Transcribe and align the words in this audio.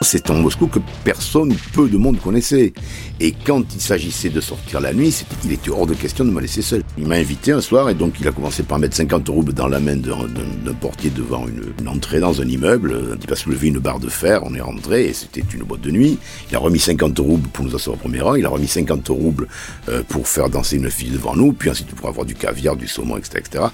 C'est 0.00 0.30
en 0.30 0.34
Moscou 0.34 0.68
que 0.68 0.78
personne, 1.02 1.52
peu 1.72 1.88
de 1.88 1.98
monde 1.98 2.20
connaissait. 2.20 2.72
Et 3.18 3.32
quand 3.32 3.64
il 3.74 3.80
s'agissait 3.80 4.28
de 4.28 4.40
sortir 4.40 4.80
la 4.80 4.94
nuit, 4.94 5.24
il 5.44 5.52
était 5.52 5.70
hors 5.70 5.88
de 5.88 5.94
question 5.94 6.24
de 6.24 6.30
me 6.30 6.40
laisser 6.40 6.62
seul. 6.62 6.84
Il 6.96 7.08
m'a 7.08 7.16
invité 7.16 7.50
un 7.50 7.60
soir 7.60 7.90
et 7.90 7.94
donc 7.94 8.14
il 8.20 8.28
a 8.28 8.30
commencé 8.30 8.62
par 8.62 8.78
mettre 8.78 8.94
50 8.94 9.28
roubles 9.28 9.52
dans 9.52 9.66
la 9.66 9.80
main 9.80 9.96
d'un 9.96 10.72
portier 10.80 11.10
devant 11.10 11.46
une, 11.48 11.88
entrée 11.88 12.20
dans 12.20 12.40
un 12.40 12.46
immeuble. 12.46 13.18
Il 13.24 13.32
a 13.32 13.34
soulevé 13.34 13.68
une 13.68 13.80
barre 13.80 13.98
de 13.98 14.08
fer, 14.08 14.42
on 14.44 14.54
est 14.54 14.60
rentré 14.60 15.06
et 15.06 15.12
c'était 15.12 15.42
une 15.52 15.64
boîte 15.64 15.80
de 15.80 15.90
nuit. 15.90 16.18
Il 16.48 16.54
a 16.54 16.60
remis 16.60 16.78
50 16.78 17.18
roubles 17.18 17.48
pour 17.48 17.64
nous 17.64 17.74
asseoir 17.74 17.96
au 17.96 17.98
premier 17.98 18.20
rang, 18.20 18.36
il 18.36 18.46
a 18.46 18.50
remis 18.50 18.68
50 18.68 19.08
roubles 19.08 19.48
euh, 19.88 20.04
pour 20.08 20.28
faire 20.28 20.48
danser 20.48 20.76
une 20.76 20.90
fille 20.90 21.10
devant 21.10 21.34
nous, 21.34 21.52
puis 21.52 21.70
ensuite 21.70 21.88
pour 21.88 22.08
avoir 22.08 22.24
du 22.24 22.36
caviar, 22.36 22.76
du 22.76 22.86
saumon, 22.86 23.16
etc. 23.16 23.42
etc. 23.44 23.64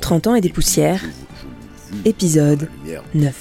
30 0.00 0.26
ans 0.26 0.34
et 0.36 0.40
des 0.40 0.48
poussières, 0.48 1.04
épisode 2.06 2.70
9 3.14 3.34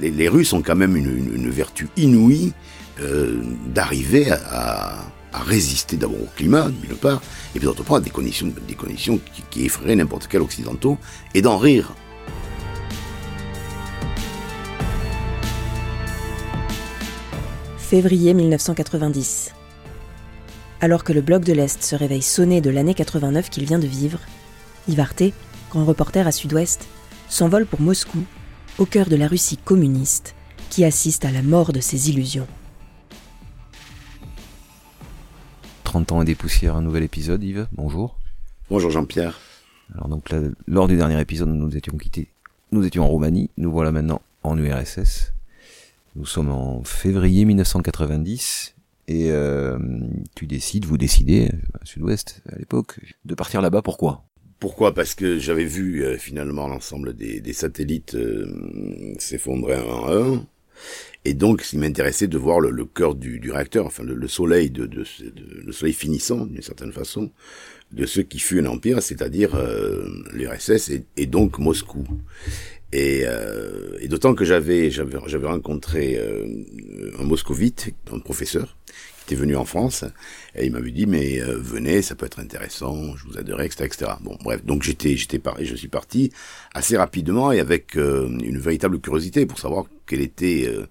les, 0.00 0.28
Russes 0.28 0.52
ont 0.52 0.62
quand 0.62 0.76
même 0.76 0.96
une, 0.96 1.50
vertu 1.50 1.88
inouïe 1.96 2.52
euh, 3.00 3.40
d'arriver 3.66 4.30
à, 4.30 5.04
résister 5.32 5.96
d'abord 5.96 6.22
au 6.22 6.28
climat, 6.36 6.68
d'une 6.68 6.96
part, 6.96 7.22
et 7.54 7.58
puis 7.58 7.66
d'autre 7.66 7.84
part 7.84 7.96
à 7.96 8.00
des 8.00 8.10
conditions, 8.10 8.52
des 8.66 8.74
conditions 8.74 9.20
qui, 9.32 9.42
qui 9.50 9.66
effraieraient 9.66 9.94
n'importe 9.94 10.26
quel 10.28 10.40
occidentaux, 10.40 10.98
et 11.34 11.42
d'en 11.42 11.58
rire. 11.58 11.94
Février 17.76 18.34
1990. 18.34 19.52
Alors 20.80 21.04
que 21.04 21.12
le 21.12 21.20
bloc 21.20 21.44
de 21.44 21.52
l'Est 21.52 21.82
se 21.82 21.96
réveille 21.96 22.22
sonné 22.22 22.60
de 22.60 22.70
l'année 22.70 22.94
89 22.94 23.50
qu'il 23.50 23.64
vient 23.64 23.78
de 23.78 23.86
vivre, 23.86 24.18
Yves 24.88 25.04
grand 25.70 25.84
reporter 25.84 26.26
à 26.26 26.32
Sud-Ouest, 26.32 26.86
s'envole 27.28 27.66
pour 27.66 27.80
Moscou 27.80 28.24
au 28.78 28.86
cœur 28.86 29.08
de 29.08 29.16
la 29.16 29.26
Russie 29.26 29.56
communiste, 29.56 30.34
qui 30.70 30.84
assiste 30.84 31.24
à 31.24 31.32
la 31.32 31.42
mort 31.42 31.72
de 31.72 31.80
ses 31.80 32.10
illusions. 32.10 32.46
30 35.84 36.12
ans 36.12 36.22
et 36.22 36.24
des 36.24 36.34
poussières, 36.34 36.76
un 36.76 36.82
nouvel 36.82 37.02
épisode, 37.02 37.42
Yves, 37.42 37.66
bonjour. 37.72 38.16
Bonjour 38.70 38.90
Jean-Pierre. 38.90 39.40
Alors 39.94 40.08
donc 40.08 40.32
lors 40.66 40.86
du 40.86 40.96
dernier 40.96 41.20
épisode, 41.20 41.48
nous 41.48 41.76
étions 41.76 41.96
quittés, 41.96 42.28
nous 42.70 42.84
étions 42.84 43.04
en 43.04 43.08
Roumanie, 43.08 43.50
nous 43.56 43.72
voilà 43.72 43.90
maintenant 43.90 44.20
en 44.42 44.56
URSS. 44.56 45.32
Nous 46.14 46.26
sommes 46.26 46.50
en 46.50 46.84
février 46.84 47.44
1990 47.46 48.74
et 49.08 49.30
euh, 49.30 49.78
tu 50.34 50.46
décides, 50.46 50.84
vous 50.84 50.98
décidez, 50.98 51.50
Sud-Ouest 51.84 52.42
à 52.52 52.58
l'époque, 52.58 53.00
de 53.24 53.34
partir 53.34 53.62
là-bas. 53.62 53.82
Pourquoi? 53.82 54.27
Pourquoi? 54.58 54.92
Parce 54.92 55.14
que 55.14 55.38
j'avais 55.38 55.64
vu 55.64 56.04
euh, 56.04 56.18
finalement 56.18 56.66
l'ensemble 56.66 57.14
des, 57.14 57.52
satellites 57.52 58.14
euh, 58.14 59.14
s'effondrer 59.18 59.76
un 59.76 59.82
à 59.82 60.12
un. 60.12 60.46
Et 61.24 61.34
donc, 61.34 61.64
il 61.72 61.80
m'intéressait 61.80 62.28
de 62.28 62.38
voir 62.38 62.60
le, 62.60 62.70
le 62.70 62.84
cœur 62.84 63.14
du, 63.14 63.38
du, 63.38 63.50
réacteur, 63.50 63.86
enfin 63.86 64.02
le, 64.02 64.14
le 64.14 64.28
soleil, 64.28 64.70
de, 64.70 64.86
de, 64.86 65.04
le 65.64 65.72
soleil 65.72 65.92
finissant 65.92 66.46
d'une 66.46 66.62
certaine 66.62 66.92
façon, 66.92 67.30
de 67.92 68.06
ce 68.06 68.20
qui 68.20 68.38
fut 68.38 68.60
un 68.60 68.66
empire, 68.66 69.02
c'est-à-dire 69.02 69.54
euh, 69.54 70.06
l'URSS 70.32 70.90
et, 71.16 71.26
donc 71.26 71.58
Moscou. 71.58 72.04
Et, 72.92 73.22
euh, 73.24 73.98
et 74.00 74.08
d'autant 74.08 74.34
que 74.34 74.44
j'avais 74.44 74.90
j'avais 74.90 75.46
rencontré 75.46 76.18
un 77.18 77.24
moscovite, 77.24 77.92
un 78.10 78.18
professeur, 78.18 78.78
venu 79.34 79.56
en 79.56 79.64
France 79.64 80.04
et 80.54 80.66
il 80.66 80.72
m'avait 80.72 80.90
dit 80.90 81.06
mais 81.06 81.40
euh, 81.40 81.56
venez, 81.58 82.02
ça 82.02 82.14
peut 82.14 82.26
être 82.26 82.40
intéressant, 82.40 83.16
je 83.16 83.24
vous 83.24 83.38
aiderai, 83.38 83.66
etc., 83.66 83.84
etc. 83.84 84.10
Bon, 84.20 84.36
bref, 84.42 84.64
donc 84.64 84.82
j'étais, 84.82 85.16
j'étais 85.16 85.38
pareil, 85.38 85.66
je 85.66 85.76
suis 85.76 85.88
parti 85.88 86.32
assez 86.74 86.96
rapidement 86.96 87.52
et 87.52 87.60
avec 87.60 87.96
euh, 87.96 88.28
une 88.42 88.58
véritable 88.58 89.00
curiosité 89.00 89.46
pour 89.46 89.58
savoir 89.58 89.84
quel 90.06 90.20
était 90.20 90.66
euh, 90.68 90.86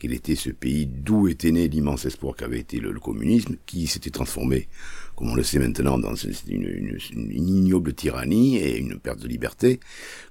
quel 0.00 0.14
était 0.14 0.34
ce 0.34 0.50
pays, 0.50 0.86
d'où 0.86 1.28
était 1.28 1.52
né 1.52 1.68
l'immense 1.68 2.06
espoir 2.06 2.34
qu'avait 2.34 2.58
été 2.58 2.80
le, 2.80 2.98
communisme, 2.98 3.56
qui 3.66 3.86
s'était 3.86 4.10
transformé, 4.10 4.66
comme 5.14 5.30
on 5.30 5.34
le 5.34 5.42
sait 5.42 5.58
maintenant, 5.58 5.98
dans 5.98 6.14
une, 6.14 6.98
ignoble 7.12 7.92
tyrannie 7.92 8.56
et 8.56 8.78
une 8.78 8.98
perte 8.98 9.20
de 9.20 9.28
liberté 9.28 9.78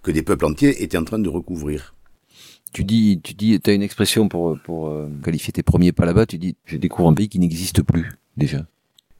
que 0.02 0.10
des 0.10 0.24
peuples 0.24 0.46
entiers 0.46 0.82
étaient 0.82 0.98
en 0.98 1.04
train 1.04 1.20
de 1.20 1.30
recouvrir. 1.30 1.94
Tu 2.72 2.84
dis, 2.84 3.20
tu 3.24 3.34
dis, 3.34 3.60
t'as 3.60 3.74
une 3.74 3.82
expression 3.82 4.30
pour 4.30 4.60
pour 4.64 4.90
euh, 4.90 5.10
qualifier 5.24 5.52
tes 5.52 5.64
premiers 5.64 5.92
pas 5.92 6.06
là-bas. 6.06 6.26
Tu 6.26 6.38
dis, 6.38 6.56
je 6.66 6.78
découvre 6.78 7.10
un 7.10 7.14
pays 7.14 7.30
qui 7.30 7.40
n'existe 7.40 7.82
plus 7.82 8.12
déjà. 8.38 8.66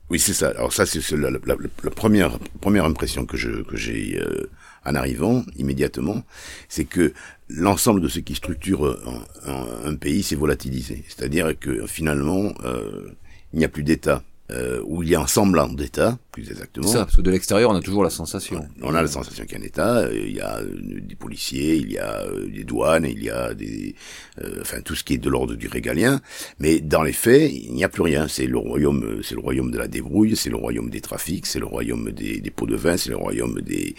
Oui, 0.10 0.20
c'est 0.20 0.34
ça. 0.34 0.50
Alors 0.50 0.74
ça, 0.74 0.86
c'est 0.86 1.12
la, 1.12 1.30
la, 1.30 1.40
la, 1.46 1.92
première 1.92 2.40
première 2.62 2.86
impression 2.86 3.26
que 3.26 3.38
je 3.38 3.62
que 3.64 3.78
j'ai 3.78 4.20
euh, 4.20 4.50
en 4.86 4.96
arrivant 4.96 5.44
immédiatement, 5.58 6.24
c'est 6.68 6.86
que 6.86 7.14
l'ensemble 7.48 8.02
de 8.02 8.08
ce 8.08 8.20
qui 8.20 8.34
structure 8.36 8.98
un, 9.46 9.90
un, 9.90 9.96
pays 9.96 10.24
s'est 10.24 10.36
volatilisé. 10.36 11.04
C'est-à-dire 11.08 11.58
que 11.60 11.86
finalement, 11.86 12.54
euh, 12.64 13.12
il 13.54 13.60
n'y 13.60 13.66
a 13.66 13.70
plus 13.70 13.84
d'État 13.84 14.24
euh, 14.52 14.82
où 14.86 15.04
il 15.04 15.10
y 15.10 15.16
a 15.16 15.22
un 15.22 15.28
semblant 15.28 15.68
d'État, 15.68 16.18
plus 16.32 16.50
exactement. 16.50 16.88
Ça, 16.88 17.06
parce 17.06 17.16
que 17.16 17.22
de 17.22 17.32
l'extérieur, 17.32 17.70
on 17.70 17.76
a 17.76 17.82
toujours 17.82 18.04
la 18.04 18.10
sensation. 18.10 18.68
On 18.82 18.96
a 18.96 19.02
la 19.02 19.08
sensation 19.08 19.46
qu'il 19.46 19.58
y 19.58 19.62
a 19.62 19.64
un 19.64 19.66
État. 19.66 19.98
Euh, 19.98 20.26
il 20.28 20.36
y 20.36 20.42
a 20.42 20.58
euh, 20.60 21.00
des 21.02 21.16
policiers, 21.16 21.76
il 21.76 21.92
y 21.92 21.98
a 21.98 22.22
euh, 22.22 22.48
des 22.48 22.64
douanes, 22.64 23.06
il 23.06 23.24
y 23.24 23.30
a 23.30 23.54
des, 23.54 23.96
enfin 24.62 24.82
tout 24.82 24.96
ce 24.96 25.04
qui 25.04 25.14
est 25.14 25.18
de 25.18 25.30
l'ordre 25.30 25.56
du 25.56 25.68
régalien. 25.68 26.22
Mais 26.60 26.80
dans 26.80 27.04
les 27.04 27.14
faits, 27.14 27.52
il 27.52 27.74
n'y 27.74 27.84
a 27.84 27.90
plus 27.90 28.02
rien. 28.02 28.28
C'est 28.28 28.48
le 28.48 28.58
royaume, 28.58 29.22
c'est 29.24 29.36
le 29.36 29.42
royaume 29.42 29.72
de 29.72 29.78
la 29.78 29.88
débrouille, 29.88 30.36
c'est 30.36 30.50
le 30.50 30.58
royaume 30.58 30.90
des 30.90 31.02
trafics, 31.02 31.46
c'est 31.46 31.60
le 31.60 31.66
royaume 31.66 32.12
des, 32.12 32.40
des 32.40 32.52
pots 32.52 32.68
de 32.68 32.76
vin, 32.76 32.98
c'est 32.98 33.10
le 33.10 33.18
royaume 33.18 33.62
des. 33.62 33.96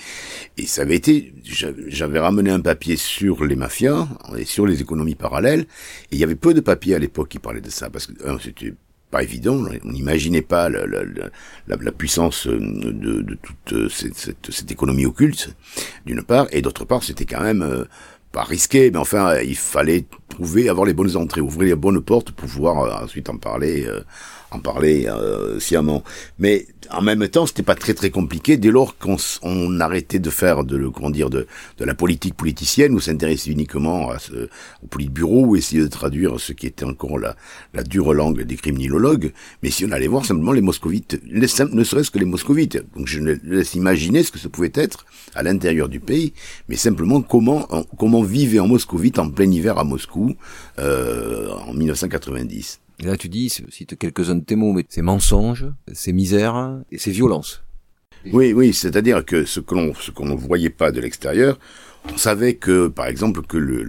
Et 0.56 0.66
ça 0.66 0.82
avait 0.82 0.96
été. 0.96 1.32
J'avais 1.44 2.18
ramené 2.18 2.50
un 2.50 2.60
papier 2.60 2.96
sur 2.96 3.44
les 3.44 3.56
mafias 3.56 4.08
et 4.36 4.44
sur 4.44 4.66
les 4.66 4.80
économies 4.80 5.14
parallèles. 5.14 5.62
Et 6.10 6.16
il 6.16 6.18
y 6.18 6.24
avait 6.24 6.34
peu 6.34 6.54
de 6.54 6.60
papiers 6.60 6.94
à 6.94 6.98
l'époque 6.98 7.28
qui 7.28 7.38
parlaient 7.38 7.60
de 7.60 7.70
ça 7.70 7.90
parce 7.90 8.06
que 8.06 8.14
c'était 8.42 8.74
pas 9.10 9.22
évident. 9.22 9.64
On 9.84 9.90
n'imaginait 9.90 10.42
pas 10.42 10.68
la, 10.68 11.92
puissance 11.92 12.46
euh, 12.46 12.58
de, 12.58 13.36
toute 13.42 13.72
euh, 13.72 13.88
cette, 13.88 14.70
économie 14.70 15.06
occulte, 15.06 15.54
d'une 16.06 16.22
part, 16.22 16.46
et 16.52 16.62
d'autre 16.62 16.84
part, 16.84 17.02
c'était 17.02 17.24
quand 17.24 17.42
même 17.42 17.62
euh, 17.62 17.84
pas 18.32 18.44
risqué, 18.44 18.90
mais 18.90 18.98
enfin, 18.98 19.38
il 19.40 19.56
fallait 19.56 20.04
trouver, 20.28 20.68
avoir 20.68 20.86
les 20.86 20.94
bonnes 20.94 21.16
entrées, 21.16 21.40
ouvrir 21.40 21.68
les 21.68 21.74
bonnes 21.74 22.00
portes 22.00 22.30
pour 22.30 22.48
pouvoir 22.48 23.02
ensuite 23.02 23.28
en 23.28 23.36
parler 23.36 23.86
en 24.50 24.58
parler 24.58 25.06
euh, 25.06 25.60
sciemment. 25.60 26.02
Mais 26.38 26.66
en 26.90 27.02
même 27.02 27.26
temps, 27.28 27.46
c'était 27.46 27.62
pas 27.62 27.74
très 27.74 27.94
très 27.94 28.10
compliqué 28.10 28.56
dès 28.56 28.70
lors 28.70 28.98
qu'on 28.98 29.16
on 29.42 29.80
arrêtait 29.80 30.18
de 30.18 30.30
faire 30.30 30.64
de 30.64 30.76
le 30.76 30.90
comment 30.90 31.10
dire 31.10 31.30
de, 31.30 31.46
de 31.78 31.84
la 31.84 31.94
politique 31.94 32.34
politicienne 32.34 32.94
ou 32.94 33.00
s'intéresser 33.00 33.50
uniquement 33.50 34.10
à 34.10 34.18
ce, 34.18 34.48
au 34.82 34.86
politburo 34.88 35.46
ou 35.46 35.56
essayer 35.56 35.82
de 35.82 35.88
traduire 35.88 36.40
ce 36.40 36.52
qui 36.52 36.66
était 36.66 36.84
encore 36.84 37.18
la, 37.18 37.36
la 37.74 37.82
dure 37.82 38.12
langue 38.12 38.42
des 38.42 38.56
criminologues. 38.56 39.32
Mais 39.62 39.70
si 39.70 39.84
on 39.84 39.92
allait 39.92 40.08
voir 40.08 40.24
simplement 40.24 40.52
les 40.52 40.62
moscovites, 40.62 41.20
les, 41.26 41.46
ne 41.72 41.84
serait-ce 41.84 42.10
que 42.10 42.18
les 42.18 42.24
moscovites. 42.24 42.82
Donc 42.96 43.06
je 43.06 43.20
laisse 43.20 43.74
imaginer 43.74 44.22
ce 44.22 44.32
que 44.32 44.38
ça 44.38 44.48
pouvait 44.48 44.72
être 44.74 45.06
à 45.34 45.42
l'intérieur 45.42 45.88
du 45.88 46.00
pays, 46.00 46.32
mais 46.68 46.76
simplement 46.76 47.22
comment 47.22 47.68
comment 47.98 48.22
vivait 48.22 48.58
en 48.58 48.66
moscovite 48.66 49.18
en 49.18 49.30
plein 49.30 49.50
hiver 49.50 49.78
à 49.78 49.84
Moscou 49.84 50.34
euh, 50.78 51.50
en 51.66 51.74
1990. 51.74 52.80
Et 53.00 53.06
là, 53.06 53.16
tu 53.16 53.28
dis, 53.28 53.48
cite 53.48 53.98
quelques-uns 53.98 54.36
de 54.36 54.44
tes 54.44 54.56
mots, 54.56 54.72
mais 54.72 54.84
c'est 54.88 55.00
mensonges, 55.00 55.66
c'est 55.92 56.12
misère 56.12 56.82
et 56.92 56.98
c'est 56.98 57.10
violence. 57.10 57.62
Oui, 58.32 58.52
oui, 58.52 58.74
c'est-à-dire 58.74 59.24
que 59.24 59.46
ce 59.46 59.60
qu'on 59.60 59.94
ne 60.26 60.34
voyait 60.34 60.68
pas 60.68 60.92
de 60.92 61.00
l'extérieur, 61.00 61.58
on 62.12 62.18
savait 62.18 62.54
que, 62.54 62.88
par 62.88 63.06
exemple, 63.06 63.40
que 63.42 63.56
le, 63.56 63.84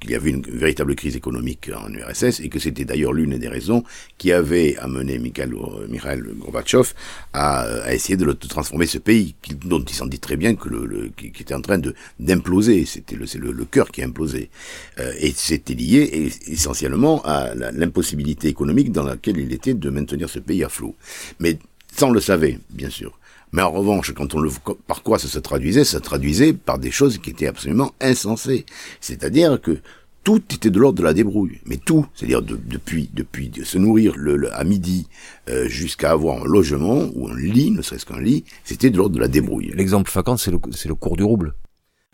qu'il 0.00 0.10
y 0.10 0.14
avait 0.14 0.30
une 0.30 0.42
véritable 0.42 0.94
crise 0.94 1.16
économique 1.16 1.70
en 1.74 1.92
URSS 1.92 2.40
et 2.40 2.48
que 2.48 2.58
c'était 2.58 2.84
d'ailleurs 2.84 3.12
l'une 3.12 3.38
des 3.38 3.48
raisons 3.48 3.84
qui 4.18 4.32
avait 4.32 4.76
amené 4.78 5.18
Mikhail, 5.18 5.50
Mikhail 5.88 6.22
Gorbatchev 6.38 6.92
à, 7.32 7.60
à, 7.60 7.94
essayer 7.94 8.16
de, 8.16 8.30
transformer 8.32 8.86
ce 8.86 8.98
pays 8.98 9.34
dont 9.64 9.82
il 9.82 9.94
s'en 9.94 10.06
dit 10.06 10.18
très 10.18 10.36
bien 10.36 10.54
que 10.54 10.68
qui, 11.16 11.26
était 11.28 11.54
en 11.54 11.60
train 11.60 11.78
de 11.78 11.94
d'imploser. 12.18 12.84
C'était 12.84 13.16
le 13.16 13.26
le, 13.38 13.64
cœur 13.64 13.90
qui 13.90 14.02
a 14.02 14.06
implosé. 14.06 14.50
Euh, 14.98 15.12
et 15.18 15.32
c'était 15.34 15.74
lié 15.74 16.30
essentiellement 16.46 17.22
à 17.24 17.54
l'impossibilité 17.54 18.48
économique 18.48 18.92
dans 18.92 19.04
laquelle 19.04 19.38
il 19.38 19.52
était 19.52 19.74
de 19.74 19.90
maintenir 19.90 20.28
ce 20.28 20.38
pays 20.38 20.64
à 20.64 20.68
flot. 20.68 20.94
Mais 21.40 21.58
on 22.00 22.10
le 22.10 22.20
savait 22.20 22.58
bien 22.70 22.90
sûr 22.90 23.18
mais 23.52 23.62
en 23.62 23.70
revanche, 23.70 24.12
quand 24.14 24.34
on 24.34 24.40
le, 24.40 24.50
par 24.86 25.02
quoi 25.02 25.18
ça 25.18 25.28
se 25.28 25.38
traduisait 25.38 25.84
Ça 25.84 25.98
se 25.98 26.02
traduisait 26.02 26.52
par 26.52 26.78
des 26.78 26.90
choses 26.90 27.18
qui 27.18 27.30
étaient 27.30 27.46
absolument 27.46 27.92
insensées. 28.00 28.64
C'est-à-dire 29.00 29.60
que 29.60 29.78
tout 30.24 30.42
était 30.54 30.70
de 30.70 30.78
l'ordre 30.78 30.98
de 30.98 31.02
la 31.02 31.14
débrouille, 31.14 31.60
mais 31.66 31.76
tout, 31.76 32.06
c'est-à-dire 32.14 32.42
de, 32.42 32.56
depuis 32.56 33.10
depuis 33.12 33.48
de 33.48 33.64
se 33.64 33.76
nourrir 33.76 34.14
le, 34.16 34.54
à 34.54 34.64
midi 34.64 35.08
euh, 35.50 35.66
jusqu'à 35.66 36.12
avoir 36.12 36.42
un 36.42 36.44
logement 36.44 37.08
ou 37.14 37.28
un 37.28 37.36
lit, 37.36 37.72
ne 37.72 37.82
serait-ce 37.82 38.06
qu'un 38.06 38.20
lit, 38.20 38.44
c'était 38.64 38.90
de 38.90 38.96
l'ordre 38.96 39.16
de 39.16 39.20
la 39.20 39.28
débrouille. 39.28 39.72
L'exemple 39.74 40.10
fréquent, 40.10 40.36
c'est 40.36 40.52
le 40.52 40.58
c'est 40.70 40.88
le 40.88 40.94
cours 40.94 41.16
du 41.16 41.24
rouble. 41.24 41.54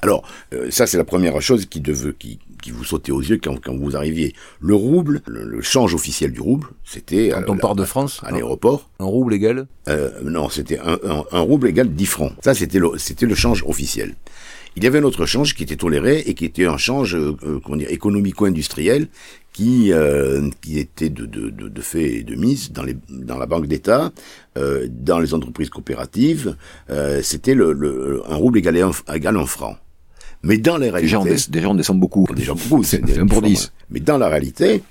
Alors 0.01 0.23
euh, 0.53 0.71
ça 0.71 0.87
c'est 0.87 0.97
la 0.97 1.05
première 1.05 1.41
chose 1.43 1.67
qui 1.67 1.81
devait 1.81 2.13
qui 2.13 2.39
qui 2.63 2.71
vous 2.71 2.85
sautait 2.85 3.13
aux 3.13 3.21
yeux 3.21 3.39
quand, 3.43 3.61
quand 3.61 3.77
vous 3.77 3.97
arriviez. 3.97 4.35
Le 4.61 4.75
rouble, 4.75 5.23
le, 5.27 5.61
change 5.63 5.95
officiel 5.95 6.33
du 6.33 6.41
rouble, 6.41 6.69
c'était... 6.85 7.31
Quand 7.33 7.53
on 7.53 7.57
part 7.57 7.75
de 7.75 7.85
France 7.85 8.21
À 8.25 8.31
l'aéroport. 8.33 8.91
Un 8.99 9.05
rouble 9.05 9.35
égal 9.35 9.67
euh, 9.89 10.11
Non, 10.25 10.49
c'était 10.49 10.79
un, 10.79 10.99
un, 11.05 11.25
un, 11.31 11.41
rouble 11.41 11.69
égal 11.69 11.89
10 11.95 12.07
francs. 12.07 12.33
Ça, 12.43 12.55
c'était 12.55 12.79
le, 12.79 12.91
c'était 12.99 13.27
le 13.27 13.35
change 13.35 13.63
officiel. 13.67 14.15
il 14.77 14.85
y 14.85 14.87
avait 14.87 14.99
un 14.99 15.05
autre 15.05 15.27
change 15.27 15.55
qui 15.55 15.63
était 15.63 15.77
toléré 15.77 16.21
et 16.27 16.35
qui 16.35 16.45
était 16.45 16.67
un 16.67 16.77
change 16.79 17.15
euh, 17.15 17.37
euh, 17.45 17.61
comment 17.65 17.77
dire, 17.77 17.91
économico-industriel 17.91 19.09
qui, 19.53 19.93
euh, 19.93 20.49
qui 20.61 20.79
était 20.79 21.11
de, 21.11 21.27
de, 21.27 21.51
de, 21.51 21.69
de, 21.69 21.81
fait 21.81 22.15
et 22.19 22.23
de 22.23 22.35
mise 22.37 22.73
dans, 22.73 22.83
les, 22.83 22.97
dans 23.09 23.39
la 23.39 23.47
banque 23.47 23.67
d'État, 23.67 24.13
euh, 24.57 24.87
dans 24.91 25.19
les 25.19 25.35
entreprises 25.35 25.71
coopératives. 25.71 26.57
Euh, 26.91 27.21
C'était 27.23 27.55
le, 27.55 27.73
le, 27.73 28.23
un 28.29 28.37
rouble 28.37 28.59
égal 28.59 28.77
à 28.79 28.87
un, 28.87 29.15
égal 29.15 29.37
à 29.37 29.41
un 29.41 29.47
franc. 29.47 29.77
Mais 30.43 30.59
dans 30.59 30.79
les 30.79 30.91
réalités... 30.91 31.03
Déjà, 31.03 31.21
on, 31.21 31.25
des, 31.25 31.37
déjà, 31.49 31.69
on 31.69 31.75
descend 31.75 31.99
beaucoup. 31.99 32.27
Déjà 32.35 32.55
beaucoup. 32.55 32.85
C'est 32.85 33.19
un 33.19 33.27
pour 33.27 33.43
10. 33.43 33.73
Mais 33.91 34.01
dans 34.01 34.19
la 34.19 34.29
réalité, 34.29 34.83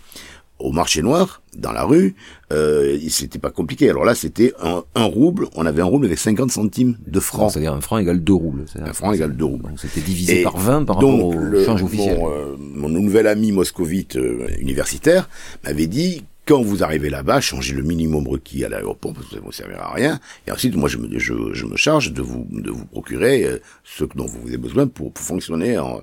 au 0.59 0.71
marché 0.71 1.01
noir, 1.01 1.41
dans 1.55 1.71
la 1.71 1.83
rue, 1.83 2.15
euh, 2.51 2.97
c'était 3.09 3.39
pas 3.39 3.51
compliqué. 3.51 3.89
Alors 3.89 4.05
là, 4.05 4.15
c'était 4.15 4.53
un, 4.61 4.83
un, 4.95 5.03
rouble, 5.03 5.47
on 5.55 5.65
avait 5.65 5.81
un 5.81 5.85
rouble 5.85 6.05
avec 6.07 6.17
50 6.17 6.51
centimes 6.51 6.97
de 7.05 7.19
francs. 7.19 7.51
C'est-à-dire 7.51 7.73
un 7.73 7.81
franc 7.81 7.97
égale 7.97 8.23
deux 8.23 8.33
roubles. 8.33 8.65
Un 8.79 8.94
franc 8.94 9.13
égale 9.13 9.35
deux 9.35 9.45
roubles. 9.45 9.63
Donc 9.63 9.79
c'était 9.79 10.01
divisé 10.01 10.41
Et 10.41 10.44
par 10.44 10.57
20 10.57 10.85
par 10.85 10.95
rapport 10.97 11.25
au 11.25 11.33
le, 11.33 11.63
change 11.63 11.83
officiel. 11.83 12.17
Mon, 12.19 12.31
euh, 12.31 12.55
mon 12.57 12.89
nouvel 12.89 13.27
ami 13.27 13.51
moscovite 13.51 14.15
euh, 14.15 14.47
universitaire 14.59 15.29
m'avait 15.63 15.88
dit 15.88 16.23
quand 16.47 16.61
vous 16.61 16.83
arrivez 16.83 17.09
là-bas, 17.09 17.41
changez 17.41 17.75
le 17.75 17.83
minimum 17.83 18.27
requis 18.27 18.63
à 18.63 18.69
l'aéroport 18.69 19.13
parce 19.13 19.27
que 19.27 19.33
ça 19.33 19.39
ne 19.39 19.45
vous 19.45 19.51
servira 19.51 19.91
à 19.91 19.94
rien. 19.94 20.19
Et 20.47 20.51
ensuite, 20.51 20.75
moi, 20.75 20.88
je 20.89 20.97
me, 20.97 21.19
je, 21.19 21.33
je 21.53 21.65
me 21.65 21.75
charge 21.75 22.13
de 22.13 22.21
vous, 22.21 22.47
de 22.49 22.71
vous 22.71 22.85
procurer 22.85 23.44
euh, 23.45 23.59
ce 23.83 24.05
dont 24.15 24.25
vous 24.25 24.47
avez 24.47 24.57
besoin 24.57 24.88
pour, 24.88 25.11
pour 25.11 25.23
fonctionner 25.23 25.77
en, 25.77 26.01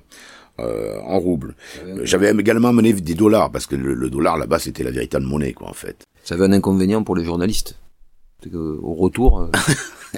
euh, 0.59 0.99
en 1.01 1.19
roubles. 1.19 1.55
J'avais 2.03 2.31
également 2.31 2.69
amené 2.69 2.93
des 2.93 3.15
dollars 3.15 3.51
parce 3.51 3.65
que 3.65 3.75
le, 3.75 3.93
le 3.93 4.09
dollar 4.09 4.37
là-bas 4.37 4.59
c'était 4.59 4.83
la 4.83 4.91
véritable 4.91 5.25
monnaie 5.25 5.53
quoi 5.53 5.67
en 5.67 5.73
fait. 5.73 6.03
Ça 6.23 6.35
avait 6.35 6.45
un 6.45 6.53
inconvénient 6.53 7.03
pour 7.03 7.15
les 7.15 7.25
journalistes. 7.25 7.77
Au 8.53 8.93
retour. 8.93 9.41
Euh... 9.41 9.47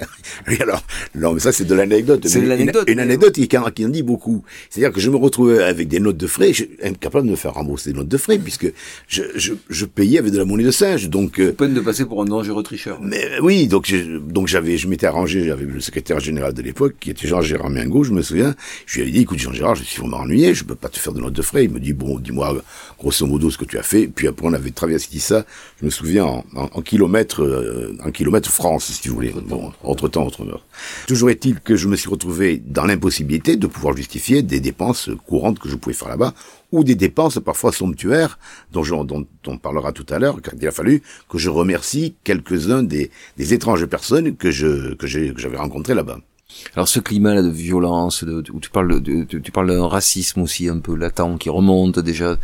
oui, 0.48 0.56
alors, 0.60 0.82
non, 1.14 1.32
mais 1.34 1.40
ça, 1.40 1.52
c'est 1.52 1.64
de 1.64 1.74
l'anecdote. 1.74 2.26
C'est 2.26 2.40
l'anecdote. 2.40 2.84
Une, 2.86 2.94
une, 2.94 3.00
anecdote 3.00 3.32
qui, 3.34 3.48
qui 3.48 3.56
en 3.56 3.88
dit 3.88 4.02
beaucoup. 4.02 4.44
C'est-à-dire 4.70 4.92
que 4.92 5.00
je 5.00 5.10
me 5.10 5.16
retrouvais 5.16 5.62
avec 5.62 5.88
des 5.88 6.00
notes 6.00 6.16
de 6.16 6.26
frais, 6.26 6.52
je, 6.52 6.64
incapable 6.82 7.26
de 7.26 7.32
me 7.32 7.36
faire 7.36 7.54
rembourser 7.54 7.92
des 7.92 7.98
notes 7.98 8.08
de 8.08 8.16
frais, 8.16 8.38
puisque 8.38 8.72
je, 9.06 9.22
je, 9.36 9.54
je 9.68 9.84
payais 9.84 10.18
avec 10.18 10.32
de 10.32 10.38
la 10.38 10.44
monnaie 10.44 10.64
de 10.64 10.70
singe, 10.70 11.08
donc. 11.08 11.40
Euh, 11.40 11.52
peine 11.52 11.74
de 11.74 11.80
passer 11.80 12.04
pour 12.04 12.22
un 12.22 12.26
dangereux 12.26 12.62
tricheur. 12.62 12.98
Mais 13.02 13.40
oui, 13.40 13.66
donc, 13.68 13.86
je, 13.86 14.18
donc 14.18 14.48
j'avais, 14.48 14.76
je 14.76 14.88
m'étais 14.88 15.06
arrangé 15.06 15.50
avec 15.50 15.66
le 15.66 15.80
secrétaire 15.80 16.20
général 16.20 16.52
de 16.54 16.62
l'époque, 16.62 16.94
qui 17.00 17.10
était 17.10 17.26
Jean-Gérard 17.26 17.70
Mingo, 17.70 18.04
je 18.04 18.12
me 18.12 18.22
souviens. 18.22 18.54
Je 18.86 18.96
lui 18.96 19.02
avais 19.02 19.10
dit, 19.12 19.20
écoute, 19.20 19.38
Jean-Gérard, 19.38 19.74
je 19.74 19.84
suis 19.84 20.00
vraiment 20.00 20.18
ennuyé, 20.18 20.54
je 20.54 20.64
peux 20.64 20.74
pas 20.74 20.88
te 20.88 20.98
faire 20.98 21.12
de 21.12 21.20
notes 21.20 21.32
de 21.32 21.42
frais. 21.42 21.64
Il 21.64 21.70
me 21.70 21.80
dit, 21.80 21.92
bon, 21.92 22.18
dis-moi, 22.18 22.62
grosso 22.98 23.26
modo, 23.26 23.50
ce 23.50 23.58
que 23.58 23.64
tu 23.64 23.78
as 23.78 23.82
fait. 23.82 24.06
Puis 24.06 24.26
après, 24.28 24.46
on 24.46 24.52
avait 24.52 24.70
traversé 24.70 25.18
ça, 25.18 25.44
je 25.80 25.86
me 25.86 25.90
souviens, 25.90 26.24
en, 26.24 26.44
en, 26.54 26.68
en 26.72 26.82
kilomètres, 26.82 27.42
euh, 27.42 27.96
en 28.04 28.10
kilomètres 28.10 28.17
France, 28.48 28.86
si 28.86 29.00
tu 29.00 29.10
voulais. 29.10 29.32
Bon, 29.46 29.72
entre-temps, 29.82 30.26
entre 30.26 30.44
Toujours 31.06 31.30
est-il 31.30 31.60
que 31.60 31.76
je 31.76 31.88
me 31.88 31.96
suis 31.96 32.08
retrouvé 32.08 32.62
dans 32.64 32.84
l'impossibilité 32.84 33.56
de 33.56 33.66
pouvoir 33.66 33.96
justifier 33.96 34.42
des 34.42 34.60
dépenses 34.60 35.10
courantes 35.26 35.58
que 35.58 35.68
je 35.68 35.76
pouvais 35.76 35.94
faire 35.94 36.08
là-bas, 36.08 36.34
ou 36.72 36.84
des 36.84 36.94
dépenses 36.94 37.38
parfois 37.38 37.72
somptuaires, 37.72 38.38
dont, 38.72 38.84
on 39.46 39.58
parlera 39.58 39.92
tout 39.92 40.06
à 40.10 40.18
l'heure, 40.18 40.40
car 40.42 40.54
il 40.60 40.66
a 40.66 40.72
fallu 40.72 41.02
que 41.28 41.38
je 41.38 41.50
remercie 41.50 42.16
quelques-uns 42.24 42.82
des, 42.82 43.10
étranges 43.38 43.86
personnes 43.86 44.36
que 44.36 44.50
j'avais 44.50 45.56
rencontrées 45.56 45.94
là-bas. 45.94 46.18
Alors 46.74 46.88
ce 46.88 47.00
climat-là 47.00 47.42
de 47.42 47.48
violence, 47.48 48.24
de, 48.24 48.42
où 48.52 48.60
tu 48.60 48.70
parles 48.70 49.00
de, 49.00 49.24
de 49.24 49.38
tu 49.38 49.52
parles 49.52 49.68
d'un 49.68 49.86
racisme 49.86 50.40
aussi 50.40 50.68
un 50.68 50.78
peu 50.78 50.94
latent 50.94 51.36
qui 51.38 51.50
remonte 51.50 51.98
déjà. 51.98 52.36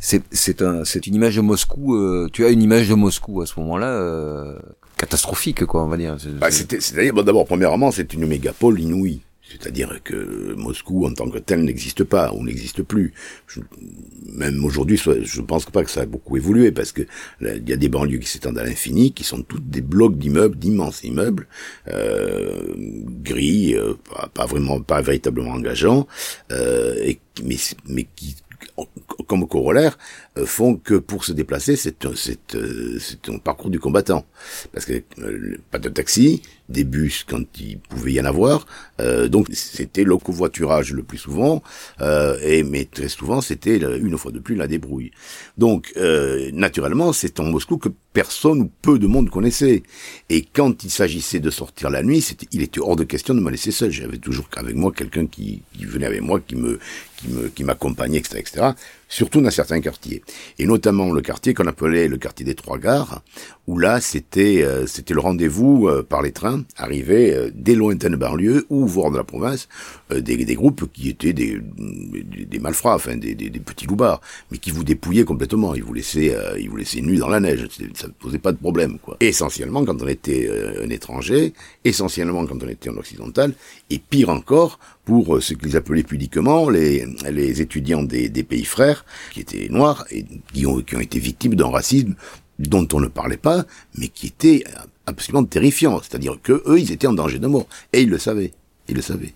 C'est 0.00 0.22
c'est 0.32 0.62
un 0.62 0.84
c'est 0.84 1.06
une 1.06 1.14
image 1.14 1.36
de 1.36 1.42
Moscou. 1.42 1.94
Euh, 1.94 2.28
tu 2.32 2.44
as 2.44 2.50
une 2.50 2.62
image 2.62 2.88
de 2.88 2.94
Moscou 2.94 3.40
à 3.40 3.46
ce 3.46 3.58
moment-là 3.60 3.88
euh, 3.88 4.58
catastrophique 4.96 5.64
quoi, 5.66 5.84
on 5.84 5.88
va 5.88 5.96
dire. 5.96 6.16
Bah, 6.40 6.50
c'était 6.50 6.80
c'est-à-dire 6.80 7.14
bon, 7.14 7.22
d'abord 7.22 7.46
premièrement 7.46 7.90
c'est 7.90 8.12
une 8.14 8.26
mégapole 8.26 8.80
inouïe. 8.80 9.20
C'est-à-dire 9.48 10.00
que 10.02 10.54
Moscou 10.54 11.04
en 11.06 11.12
tant 11.12 11.28
que 11.28 11.38
tel 11.38 11.64
n'existe 11.64 12.04
pas 12.04 12.32
ou 12.32 12.44
n'existe 12.44 12.82
plus. 12.82 13.12
Même 14.32 14.64
aujourd'hui, 14.64 14.96
je 14.96 15.40
pense 15.40 15.66
pas 15.66 15.84
que 15.84 15.90
ça 15.90 16.02
a 16.02 16.06
beaucoup 16.06 16.36
évolué 16.36 16.72
parce 16.72 16.92
que 16.92 17.02
il 17.40 17.68
y 17.68 17.72
a 17.72 17.76
des 17.76 17.88
banlieues 17.88 18.18
qui 18.18 18.28
s'étendent 18.28 18.58
à 18.58 18.64
l'infini, 18.64 19.12
qui 19.12 19.24
sont 19.24 19.42
toutes 19.42 19.68
des 19.68 19.82
blocs 19.82 20.16
d'immeubles, 20.16 20.56
d'immenses 20.56 21.04
immeubles, 21.04 21.48
euh, 21.88 22.72
gris, 23.22 23.74
euh, 23.74 23.94
pas, 24.32 24.46
vraiment, 24.46 24.80
pas 24.80 25.02
véritablement 25.02 25.52
engageants, 25.52 26.06
euh, 26.52 27.12
mais, 27.42 28.06
qui 28.16 28.36
comme 29.26 29.46
corollaire, 29.46 29.98
euh, 30.38 30.46
font 30.46 30.76
que 30.76 30.94
pour 30.94 31.24
se 31.24 31.32
déplacer, 31.32 31.76
c'est 31.76 32.04
un, 32.04 32.12
c'est, 32.14 32.54
euh, 32.54 32.98
un 33.28 33.38
parcours 33.38 33.70
du 33.70 33.78
combattant. 33.78 34.24
Parce 34.72 34.84
que 34.84 35.02
euh, 35.18 35.56
pas 35.70 35.78
de 35.78 35.88
taxi, 35.88 36.42
des 36.68 36.84
bus 36.84 37.24
quand 37.28 37.42
il 37.60 37.78
pouvait 37.78 38.12
y 38.12 38.20
en 38.20 38.24
avoir, 38.24 38.66
euh, 39.00 39.28
donc 39.28 39.48
c'était 39.52 40.04
le 40.04 40.16
covoiturage 40.16 40.92
le 40.92 41.02
plus 41.02 41.18
souvent, 41.18 41.62
et 42.00 42.62
mais 42.62 42.84
très 42.84 43.08
souvent 43.08 43.40
c'était 43.40 43.78
une 43.78 44.16
fois 44.18 44.32
de 44.32 44.38
plus 44.38 44.54
la 44.54 44.66
débrouille. 44.66 45.10
Donc 45.58 45.94
naturellement, 46.52 47.12
c'est 47.12 47.40
en 47.40 47.44
Moscou 47.44 47.78
que 47.78 47.90
personne 48.12 48.60
ou 48.60 48.70
peu 48.82 48.98
de 48.98 49.06
monde 49.06 49.30
connaissait. 49.30 49.82
Et 50.28 50.42
quand 50.42 50.84
il 50.84 50.90
s'agissait 50.90 51.40
de 51.40 51.50
sortir 51.50 51.90
la 51.90 52.02
nuit, 52.02 52.20
c'était, 52.20 52.46
il 52.52 52.62
était 52.62 52.80
hors 52.80 52.96
de 52.96 53.04
question 53.04 53.34
de 53.34 53.40
me 53.40 53.50
laisser 53.50 53.70
seul. 53.70 53.90
J'avais 53.90 54.18
toujours 54.18 54.48
avec 54.56 54.74
moi 54.74 54.92
quelqu'un 54.92 55.26
qui, 55.26 55.62
qui 55.76 55.84
venait 55.84 56.06
avec 56.06 56.20
moi, 56.20 56.40
qui 56.40 56.56
me, 56.56 56.78
qui 57.16 57.28
me, 57.28 57.48
qui 57.48 57.64
m'accompagnait, 57.64 58.18
etc., 58.18 58.38
etc 58.38 58.72
surtout 59.12 59.42
dans 59.42 59.50
certains 59.50 59.82
quartiers, 59.82 60.22
et 60.58 60.64
notamment 60.64 61.12
le 61.12 61.20
quartier 61.20 61.52
qu'on 61.52 61.66
appelait 61.66 62.08
le 62.08 62.16
quartier 62.16 62.46
des 62.46 62.54
Trois 62.54 62.78
Gares, 62.78 63.20
où 63.66 63.78
là 63.78 64.00
c'était 64.00 64.62
euh, 64.64 64.86
c'était 64.86 65.12
le 65.12 65.20
rendez-vous 65.20 65.86
euh, 65.86 66.02
par 66.02 66.22
les 66.22 66.32
trains 66.32 66.64
arrivés 66.78 67.34
euh, 67.34 67.50
des 67.54 67.74
lointaines 67.74 68.16
banlieues 68.16 68.64
ou 68.70 68.86
voire 68.86 69.10
de 69.10 69.18
la 69.18 69.24
province, 69.24 69.68
des, 70.10 70.54
groupes 70.54 70.90
qui 70.92 71.10
étaient 71.10 71.34
des, 71.34 71.60
malfrats, 72.58 72.94
enfin 72.94 73.16
des, 73.16 73.34
des, 73.34 73.50
petits 73.60 73.86
loupards, 73.86 74.22
mais 74.50 74.56
qui 74.56 74.70
vous 74.70 74.82
dépouillaient 74.84 75.24
complètement, 75.24 75.74
ils 75.74 75.84
vous 75.84 75.92
laissaient 75.92 76.34
ils 76.58 76.70
vous 76.70 76.76
laissaient 76.76 77.02
nus 77.02 77.18
dans 77.18 77.28
la 77.28 77.40
neige, 77.40 77.66
ça 77.94 78.06
ne 78.06 78.12
posait 78.12 78.38
pas 78.38 78.52
de 78.52 78.58
problème 78.58 78.98
quoi. 78.98 79.18
essentiellement 79.20 79.84
quand 79.84 80.00
on 80.02 80.08
était 80.08 80.50
un 80.82 80.88
étranger, 80.88 81.52
essentiellement 81.84 82.46
quand 82.46 82.62
on 82.62 82.68
était 82.68 82.88
en 82.88 82.96
occidental, 82.96 83.52
et 83.90 83.98
pire 83.98 84.30
encore 84.30 84.78
pour 85.04 85.42
ce 85.42 85.54
qu'ils 85.54 85.76
appelaient 85.76 86.04
pudiquement 86.04 86.70
les, 86.70 87.06
les 87.30 87.60
étudiants 87.60 88.02
des, 88.02 88.28
des, 88.28 88.44
pays 88.44 88.64
frères, 88.64 89.04
qui 89.32 89.40
étaient 89.40 89.68
noirs 89.68 90.04
et 90.10 90.24
qui 90.52 90.64
ont, 90.66 90.80
qui 90.80 90.96
ont 90.96 91.00
été 91.00 91.18
victimes 91.18 91.54
d'un 91.54 91.68
racisme 91.68 92.14
dont 92.58 92.86
on 92.92 93.00
ne 93.00 93.08
parlait 93.08 93.36
pas, 93.36 93.64
mais 93.96 94.08
qui 94.08 94.28
était 94.28 94.64
absolument 95.06 95.44
terrifiant. 95.44 96.00
C'est-à-dire 96.00 96.36
que 96.42 96.62
eux, 96.66 96.78
ils 96.78 96.92
étaient 96.92 97.06
en 97.06 97.12
danger 97.12 97.38
de 97.38 97.46
mort. 97.46 97.66
Et 97.92 98.02
ils 98.02 98.10
le 98.10 98.18
savaient. 98.18 98.52
Ils 98.88 98.96
le 98.96 99.02
savaient. 99.02 99.34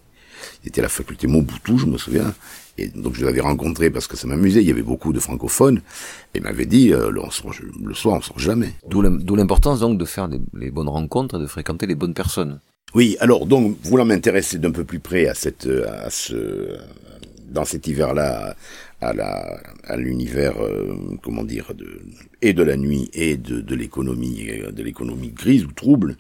C'était 0.63 0.83
la 0.83 0.89
faculté 0.89 1.27
Montboutou, 1.27 1.79
je 1.79 1.87
me 1.87 1.99
souviens. 1.99 2.35
Et 2.79 2.89
donc 2.89 3.15
je 3.15 3.25
l'avais 3.25 3.41
rencontré 3.41 3.91
parce 3.91 4.07
que 4.07 4.17
ça 4.17 4.27
m'amusait. 4.27 4.61
Il 4.61 4.69
y 4.69 4.71
avait 4.71 4.83
beaucoup 4.83 5.13
de 5.13 5.21
francophones. 5.21 5.81
Et 6.35 6.41
m'avait 6.41 6.67
dit, 6.67 6.93
euh, 6.93 7.11
le, 7.11 7.95
soir, 7.95 8.17
on 8.19 8.21
sort 8.21 8.39
jamais. 8.39 8.75
D'où 8.89 9.03
l'importance 9.03 9.81
donc 9.81 9.99
de 9.99 10.05
faire 10.05 10.29
des, 10.29 10.41
les 10.55 10.71
bonnes 10.71 10.89
rencontres 10.89 11.37
et 11.37 11.41
de 11.41 11.47
fréquenter 11.47 11.87
les 11.87 11.95
bonnes 11.95 12.15
personnes. 12.15 12.61
Oui, 12.95 13.17
alors 13.21 13.47
donc 13.47 13.77
voulant 13.83 14.05
m'intéresser 14.05 14.59
d'un 14.59 14.71
peu 14.71 14.85
plus 14.85 15.01
près 15.01 15.27
à 15.27 15.35
cette, 15.35 15.67
à 15.67 16.09
ce, 16.09 16.79
dans 17.49 17.65
cet 17.65 17.87
hiver-là, 17.89 18.57
à 19.01 19.13
la 19.13 19.61
à 19.85 19.97
l'univers 19.97 20.55
euh, 20.61 20.95
comment 21.23 21.45
dire 21.45 21.75
de 21.75 22.01
et 22.41 22.55
de 22.55 22.63
la 22.63 22.77
nuit 22.77 23.11
et 23.13 23.37
de, 23.37 23.61
de 23.61 23.75
l'économie 23.75 24.49
de 24.73 24.83
l'économie 24.83 25.31
grise 25.31 25.65
ou 25.65 25.73
trouble 25.73 26.17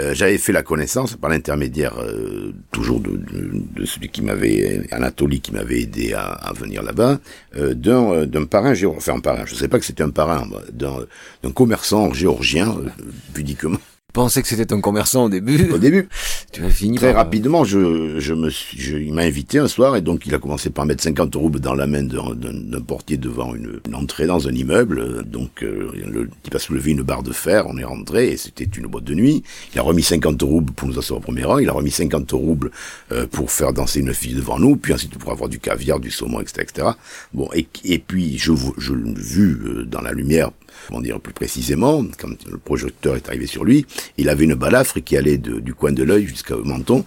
euh, 0.00 0.14
j'avais 0.14 0.38
fait 0.38 0.52
la 0.52 0.62
connaissance 0.62 1.16
par 1.16 1.30
l'intermédiaire 1.30 1.98
euh, 1.98 2.52
toujours 2.70 3.00
de, 3.00 3.84
celui 3.84 4.08
qui 4.08 4.22
m'avait 4.22 4.86
Anatolie 4.92 5.40
qui 5.40 5.52
m'avait 5.52 5.82
aidé 5.82 6.12
à, 6.14 6.52
venir 6.54 6.82
là-bas 6.84 7.18
euh, 7.56 7.74
d'un 7.74 8.24
d'un 8.26 8.44
parrain 8.44 8.74
géorgien 8.74 8.98
enfin 8.98 9.18
un 9.18 9.20
parrain 9.20 9.44
je 9.44 9.56
sais 9.56 9.68
pas 9.68 9.80
que 9.80 9.84
c'était 9.84 10.04
un 10.04 10.10
parrain 10.10 10.48
d'un 10.72 10.98
d'un 11.42 11.50
commerçant 11.50 12.12
géorgien 12.12 12.70
euh, 12.70 12.88
pudiquement 13.34 13.78
pensais 14.12 14.42
que 14.42 14.48
c'était 14.48 14.72
un 14.72 14.80
commerçant 14.80 15.24
au 15.24 15.28
début. 15.28 15.70
Au 15.72 15.78
début. 15.78 16.08
tu 16.52 16.64
as 16.64 16.70
fini 16.70 16.96
Très 16.96 17.12
par... 17.12 17.24
rapidement, 17.24 17.64
je, 17.64 18.18
je 18.18 18.34
me 18.34 18.50
suis, 18.50 18.78
je, 18.78 18.96
il 18.96 19.12
m'a 19.12 19.22
invité 19.22 19.58
un 19.58 19.68
soir 19.68 19.96
et 19.96 20.00
donc 20.02 20.26
il 20.26 20.34
a 20.34 20.38
commencé 20.38 20.70
par 20.70 20.86
mettre 20.86 21.02
50 21.02 21.34
roubles 21.34 21.60
dans 21.60 21.74
la 21.74 21.86
main 21.86 22.02
d'un 22.02 22.80
portier 22.80 23.16
devant 23.16 23.54
une, 23.54 23.80
une, 23.86 23.94
entrée 23.94 24.26
dans 24.26 24.48
un 24.48 24.52
immeuble. 24.52 25.24
Donc, 25.24 25.62
euh, 25.62 25.90
le 26.06 26.28
type 26.42 26.54
a 26.54 26.58
soulevé 26.58 26.92
une 26.92 27.02
barre 27.02 27.22
de 27.22 27.32
fer, 27.32 27.66
on 27.68 27.78
est 27.78 27.84
rentré 27.84 28.28
et 28.30 28.36
c'était 28.36 28.64
une 28.64 28.86
boîte 28.86 29.04
de 29.04 29.14
nuit. 29.14 29.42
Il 29.74 29.78
a 29.78 29.82
remis 29.82 30.02
50 30.02 30.40
roubles 30.42 30.72
pour 30.72 30.88
nous 30.88 30.98
asseoir 30.98 31.18
au 31.18 31.22
premier 31.22 31.44
rang, 31.44 31.58
il 31.58 31.68
a 31.68 31.72
remis 31.72 31.90
50 31.90 32.30
roubles 32.32 32.70
euh, 33.12 33.26
pour 33.26 33.50
faire 33.50 33.72
danser 33.72 34.00
une 34.00 34.14
fille 34.14 34.34
devant 34.34 34.58
nous, 34.58 34.76
puis 34.76 34.92
ensuite 34.92 35.16
pour 35.18 35.32
avoir 35.32 35.48
du 35.48 35.58
caviar, 35.58 36.00
du 36.00 36.10
saumon, 36.10 36.40
etc., 36.40 36.66
etc. 36.68 36.88
Bon, 37.32 37.48
et, 37.54 37.66
et 37.84 37.98
puis 37.98 38.38
je, 38.38 38.52
je 38.78 38.92
l'ai 38.92 39.14
vu 39.14 39.60
euh, 39.64 39.84
dans 39.84 40.00
la 40.00 40.12
lumière 40.12 40.50
comment 40.88 41.00
dire 41.00 41.20
plus 41.20 41.34
précisément, 41.34 42.04
quand 42.18 42.30
le 42.50 42.58
projecteur 42.58 43.16
est 43.16 43.28
arrivé 43.28 43.46
sur 43.46 43.64
lui, 43.64 43.86
il 44.18 44.28
avait 44.28 44.44
une 44.44 44.54
balafre 44.54 45.00
qui 45.00 45.16
allait 45.16 45.38
de, 45.38 45.60
du 45.60 45.74
coin 45.74 45.92
de 45.92 46.02
l'œil 46.02 46.26
jusqu'au 46.26 46.64
menton. 46.64 47.04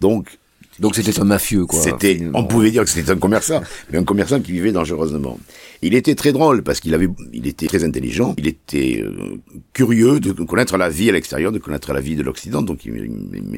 Donc, 0.00 0.38
Donc 0.78 0.94
c'était 0.94 1.18
un 1.18 1.24
mafieux, 1.24 1.66
quoi. 1.66 1.80
C'était, 1.80 2.20
on 2.34 2.44
pouvait 2.44 2.70
dire 2.70 2.84
que 2.84 2.90
c'était 2.90 3.10
un 3.10 3.16
commerçant, 3.16 3.60
mais 3.90 3.98
un 3.98 4.04
commerçant 4.04 4.40
qui 4.40 4.52
vivait 4.52 4.70
dangereusement. 4.70 5.38
Il 5.82 5.94
était 5.94 6.14
très 6.14 6.32
drôle 6.32 6.62
parce 6.62 6.78
qu'il 6.80 6.94
avait, 6.94 7.08
il 7.32 7.46
était 7.46 7.66
très 7.66 7.82
intelligent, 7.84 8.34
il 8.38 8.46
était 8.46 9.02
euh, 9.02 9.40
curieux 9.72 10.20
de 10.20 10.32
connaître 10.44 10.76
la 10.76 10.88
vie 10.88 11.08
à 11.08 11.12
l'extérieur, 11.12 11.50
de 11.50 11.58
connaître 11.58 11.92
la 11.92 12.00
vie 12.00 12.14
de 12.14 12.22
l'Occident, 12.22 12.62
donc 12.62 12.84
il 12.84 12.92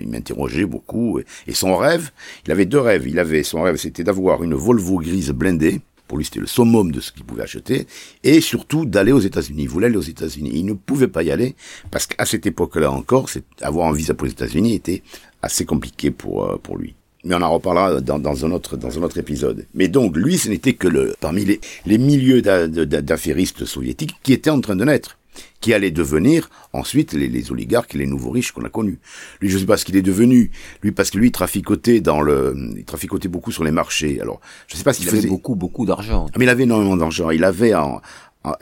m'interrogeait 0.08 0.64
beaucoup. 0.64 1.20
Et 1.46 1.54
son 1.54 1.76
rêve, 1.76 2.10
il 2.46 2.52
avait 2.52 2.66
deux 2.66 2.80
rêves. 2.80 3.06
Il 3.06 3.18
avait 3.18 3.42
son 3.42 3.62
rêve, 3.62 3.76
c'était 3.76 4.04
d'avoir 4.04 4.42
une 4.42 4.54
Volvo 4.54 4.98
grise 4.98 5.30
blindée. 5.30 5.80
Pour 6.10 6.18
lui, 6.18 6.24
c'était 6.24 6.40
le 6.40 6.48
summum 6.48 6.90
de 6.90 6.98
ce 6.98 7.12
qu'il 7.12 7.22
pouvait 7.22 7.44
acheter. 7.44 7.86
Et 8.24 8.40
surtout, 8.40 8.84
d'aller 8.84 9.12
aux 9.12 9.20
États-Unis. 9.20 9.62
Il 9.62 9.68
voulait 9.68 9.86
aller 9.86 9.96
aux 9.96 10.00
États-Unis. 10.00 10.50
Il 10.52 10.64
ne 10.66 10.72
pouvait 10.72 11.06
pas 11.06 11.22
y 11.22 11.30
aller 11.30 11.54
parce 11.92 12.08
qu'à 12.08 12.26
cette 12.26 12.46
époque-là 12.46 12.90
encore, 12.90 13.28
avoir 13.60 13.88
un 13.88 13.92
visa 13.92 14.12
pour 14.12 14.24
les 14.26 14.32
États-Unis 14.32 14.74
était 14.74 15.04
assez 15.40 15.64
compliqué 15.64 16.10
pour, 16.10 16.42
euh, 16.42 16.56
lui. 16.76 16.96
Mais 17.22 17.36
on 17.36 17.42
en 17.42 17.52
reparlera 17.52 18.00
dans, 18.00 18.44
un 18.44 18.50
autre, 18.50 18.76
épisode. 19.18 19.66
Mais 19.72 19.86
donc, 19.86 20.16
lui, 20.16 20.36
ce 20.36 20.48
n'était 20.48 20.72
que 20.72 20.88
le, 20.88 21.14
parmi 21.20 21.44
les, 21.44 21.98
milieux 21.98 22.42
d'a- 22.42 22.66
d'a- 22.66 23.02
d'affairistes 23.02 23.64
soviétiques 23.64 24.16
qui 24.24 24.32
étaient 24.32 24.50
en 24.50 24.60
train 24.60 24.74
de 24.74 24.84
naître, 24.84 25.16
qui 25.60 25.72
allaient 25.75 25.90
devenir 25.90 26.49
ensuite 26.72 27.12
les, 27.12 27.28
les 27.28 27.50
oligarques 27.52 27.94
et 27.94 27.99
les 27.99 28.06
nouveaux 28.06 28.30
riches 28.30 28.52
qu'on 28.52 28.64
a 28.64 28.68
connus. 28.68 28.99
Lui, 29.40 29.50
je 29.50 29.58
sais 29.58 29.66
pas 29.66 29.76
ce 29.76 29.84
qu'il 29.84 29.96
est 29.96 30.02
devenu. 30.02 30.50
Lui, 30.82 30.92
parce 30.92 31.10
que 31.10 31.18
lui, 31.18 31.28
il 31.28 31.32
traficotait 31.32 32.00
dans 32.00 32.20
le, 32.20 32.54
il 32.76 32.84
traficotait 32.84 33.28
beaucoup 33.28 33.52
sur 33.52 33.64
les 33.64 33.70
marchés. 33.70 34.20
Alors, 34.20 34.40
je 34.68 34.76
sais 34.76 34.84
pas 34.84 34.92
s'il 34.92 35.04
Il 35.04 35.08
avait 35.08 35.18
faisait 35.18 35.28
beaucoup, 35.28 35.54
beaucoup 35.54 35.87
d'argent. 35.87 36.26
ah, 36.28 36.37
mais 36.38 36.44
il 36.46 36.49
avait 36.49 36.64
énormément 36.64 36.96
d'argent. 36.96 37.30
Il 37.30 37.44
avait 37.44 37.75
en, 37.75 38.00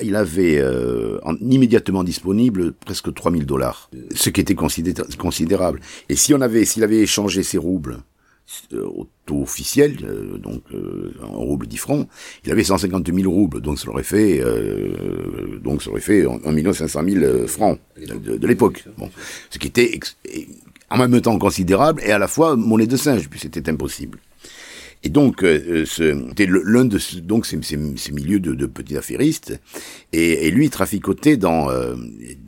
il 0.02 0.16
avait 0.16 0.58
euh, 0.58 1.18
en- 1.24 1.36
immédiatement 1.36 2.02
disponible 2.02 2.72
presque 2.72 3.14
3000 3.14 3.46
dollars, 3.46 3.90
ce 4.14 4.30
qui 4.30 4.40
était 4.40 4.54
considé- 4.54 4.94
considérable. 5.16 5.80
Et 6.08 6.16
si 6.16 6.34
on 6.34 6.40
avait, 6.40 6.64
s'il 6.64 6.82
avait 6.82 6.98
échangé 6.98 7.42
ses 7.44 7.58
roubles 7.58 7.98
au 8.74 9.06
taux 9.26 9.42
officiel, 9.42 9.96
euh, 10.04 10.38
donc 10.38 10.62
euh, 10.72 11.12
en 11.22 11.38
roubles 11.38 11.66
10 11.66 11.76
francs, 11.76 12.08
il 12.44 12.50
avait 12.52 12.64
150 12.64 13.12
000 13.14 13.30
roubles, 13.30 13.60
donc 13.60 13.78
ça 13.78 13.88
aurait 13.90 14.02
fait, 14.02 14.40
euh, 14.42 15.58
donc 15.62 15.82
ça 15.82 15.90
aurait 15.90 16.00
fait 16.00 16.24
1 16.26 16.72
500 16.72 17.02
000 17.06 17.46
francs 17.46 17.78
de, 18.00 18.36
de 18.36 18.46
l'époque. 18.46 18.84
Bon, 18.96 19.10
ce 19.50 19.58
qui 19.58 19.66
était 19.68 19.98
en 20.90 20.96
même 20.96 21.20
temps 21.20 21.38
considérable 21.38 22.02
et 22.04 22.10
à 22.12 22.18
la 22.18 22.28
fois 22.28 22.56
monnaie 22.56 22.86
de 22.86 22.96
singe, 22.96 23.28
puis 23.28 23.38
c'était 23.40 23.68
impossible. 23.68 24.18
Et 25.04 25.10
donc, 25.10 25.44
euh, 25.44 25.84
c'était 25.86 26.46
l'un 26.48 26.84
de 26.84 26.98
ce- 26.98 27.18
donc 27.18 27.46
ces, 27.46 27.60
ces, 27.62 27.78
ces 27.96 28.12
milieux 28.12 28.40
de, 28.40 28.52
de 28.54 28.66
petits 28.66 28.96
affairistes, 28.96 29.60
et, 30.12 30.46
et 30.46 30.50
lui 30.50 30.64
il 30.64 30.70
traficotait 30.70 31.36
dans, 31.36 31.70
euh, 31.70 31.94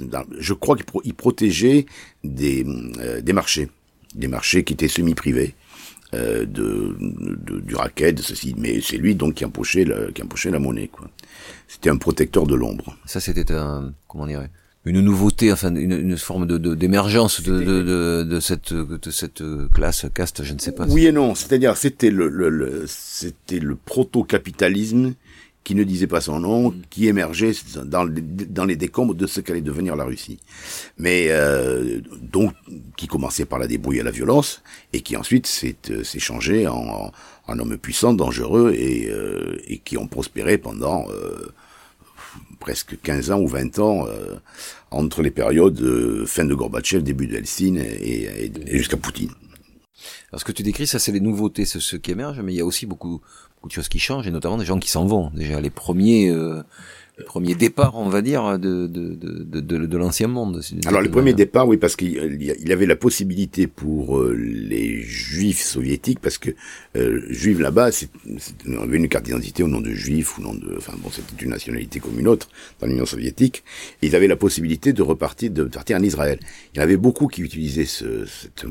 dans- 0.01 0.25
je 0.39 0.55
crois 0.55 0.75
qu'il 0.77 0.87
pro- 0.87 1.03
il 1.05 1.15
protégeait 1.15 1.87
des, 2.25 2.65
euh, 2.99 3.21
des 3.21 3.33
marchés, 3.33 3.69
des 4.17 4.27
marchés 4.27 4.65
qui 4.65 4.73
étaient 4.73 4.89
semi-privés. 4.89 5.55
Euh, 6.15 6.45
de, 6.45 6.97
de- 6.99 7.61
du 7.61 7.75
racket, 7.77 8.17
de 8.17 8.23
ceci, 8.23 8.55
mais 8.59 8.81
c'est 8.81 8.97
lui 8.97 9.15
donc 9.15 9.35
qui 9.35 9.45
empochait, 9.45 9.85
le, 9.85 10.11
qui 10.13 10.23
empochait 10.23 10.51
la 10.51 10.59
monnaie, 10.59 10.89
quoi. 10.89 11.09
C'était 11.69 11.91
un 11.91 11.97
protecteur 11.99 12.47
de 12.47 12.55
l'ombre. 12.55 12.97
Ça, 13.07 13.21
c'était 13.21 13.53
un, 13.53 13.93
comment 14.09 14.27
dire, 14.27 14.47
une 14.85 15.01
nouveauté, 15.03 15.53
enfin, 15.53 15.75
une, 15.75 15.93
une 15.93 16.17
forme 16.17 16.47
de, 16.47 16.57
de- 16.59 16.75
d'émergence 16.75 17.43
de, 17.43 17.61
de, 17.63 17.83
de, 17.83 18.27
de 18.29 18.41
cette, 18.41 18.73
de 18.73 19.11
cette 19.11 19.43
classe, 19.73 20.07
caste, 20.15 20.43
je 20.43 20.53
ne 20.55 20.59
sais 20.59 20.73
pas. 20.73 20.87
Oui 20.89 21.07
et 21.07 21.13
non, 21.13 21.35
c'est-à-dire 21.35 21.77
c'était 21.77 22.11
le, 22.11 22.29
le, 22.29 22.49
le- 22.49 22.85
c'était 22.89 23.59
le 23.61 23.77
proto-capitalisme 23.77 25.15
qui 25.63 25.75
ne 25.75 25.85
disait 25.85 26.07
pas 26.07 26.21
son 26.21 26.41
nom, 26.41 26.75
qui 26.89 27.07
émergeait 27.07 27.53
dans, 27.85 28.05
les- 28.05 28.23
dans 28.23 28.65
les 28.65 28.77
décombres 28.77 29.15
de 29.15 29.27
ce 29.27 29.41
qu'allait 29.41 29.61
devenir 29.61 29.95
la 29.95 30.05
Russie. 30.05 30.39
Mais 30.99 31.27
euh, 31.31 32.01
donc 32.23 32.55
qui 32.97 33.07
commençait 33.07 33.45
par 33.45 33.59
la 33.59 33.67
débrouille 33.67 33.99
et 33.99 34.03
la 34.03 34.11
violence 34.11 34.63
et 34.93 35.03
qui 35.03 35.17
ensuite 35.17 35.47
s'est 35.47 35.77
euh, 35.91 36.03
changé 36.19 36.67
en, 36.67 37.13
en, 37.47 37.59
hommes 37.59 37.77
puissants, 37.77 38.15
dangereux 38.15 38.73
et, 38.75 39.09
euh, 39.11 39.59
et 39.67 39.79
qui 39.79 39.99
ont 39.99 40.07
prospéré 40.09 40.57
pendant 40.59 41.07
presque 42.59 43.01
15 43.03 43.31
ans 43.31 43.41
ou 43.41 43.47
20 43.49 43.79
ans 43.79 44.07
entre 44.91 45.23
les 45.23 45.31
périodes 45.31 46.25
fin 46.27 46.45
de 46.45 46.55
Gorbatchev, 46.55 47.03
début 47.03 47.27
de 47.27 47.37
Helsinki 47.37 47.79
et, 47.79 48.45
et- 48.47 48.53
et 48.67 48.79
jusqu'à 48.79 48.97
Poutine. 48.97 49.31
Alors, 50.31 50.41
ce 50.41 50.45
que 50.45 50.53
tu 50.53 50.63
décris, 50.63 50.87
ça, 50.87 50.99
c'est 50.99 51.13
les 51.13 51.21
nouveautés, 51.21 51.65
c'est 51.65 51.81
ce 51.81 51.97
qui 51.97 52.13
émerge, 52.13 52.41
mais 52.41 52.53
il 52.55 52.57
y 52.57 52.61
a 52.61 52.65
aussi 52.65 52.87
beaucoup, 52.87 53.21
beaucoup 53.61 53.69
de 53.69 53.75
choses 53.75 53.91
qui 53.91 53.99
changent, 53.99 54.27
et 54.27 54.31
notamment 54.31 54.57
des 54.57 54.65
gens 54.65 54.79
qui 54.79 54.91
s'en 54.91 55.05
vont. 55.05 55.31
Déjà, 55.35 55.61
les 55.61 55.69
premiers, 55.69 56.31
euh, 56.31 56.63
les 57.21 57.25
premiers 57.27 57.55
départs, 57.55 57.95
on 57.97 58.09
va 58.09 58.23
dire, 58.23 58.59
de, 58.59 58.87
de, 58.87 59.15
de, 59.15 59.61
de, 59.61 59.87
de, 59.87 59.97
l'ancien 59.99 60.27
monde. 60.27 60.63
Alors, 60.87 61.03
le 61.03 61.11
premier 61.11 61.35
départ, 61.35 61.69
oui, 61.69 61.77
parce 61.77 61.95
qu'il 61.97 62.73
avait 62.73 62.87
la 62.87 62.97
possibilité 62.97 63.67
pour 63.67 64.19
euh, 64.19 64.35
les 64.35 65.03
juifs 65.03 65.61
soviétiques, 65.63 66.21
parce 66.21 66.39
que 66.39 66.51
euh, 66.97 67.21
juifs 67.29 67.59
là-bas, 67.61 67.91
on 68.67 68.83
avait 68.83 68.97
une 68.97 69.09
carte 69.09 69.27
d'identité 69.27 69.63
au 69.63 69.69
nom 69.69 69.81
de 69.81 69.93
juif, 69.93 70.39
ou 70.39 70.43
nom 70.43 70.55
de, 70.55 70.75
enfin 70.79 70.95
bon, 71.03 71.11
c'était 71.11 71.45
une 71.45 71.51
nationalité 71.51 72.01
comme 72.01 72.19
une 72.19 72.29
autre 72.29 72.49
dans 72.81 72.87
l'Union 72.87 73.07
soviétique. 73.07 73.63
Et 74.01 74.07
ils 74.09 74.17
avaient 74.17 74.29
la 74.29 74.37
possibilité 74.37 74.93
de 74.93 75.03
repartir, 75.03 75.51
de 75.51 75.65
partir 75.65 75.99
en 75.99 76.03
Israël. 76.03 76.39
Il 76.73 76.79
y 76.79 76.81
en 76.81 76.85
avait 76.85 76.97
beaucoup 76.97 77.27
qui 77.29 77.43
utilisaient 77.43 77.85
ce, 77.85 78.25
cette, 78.27 78.65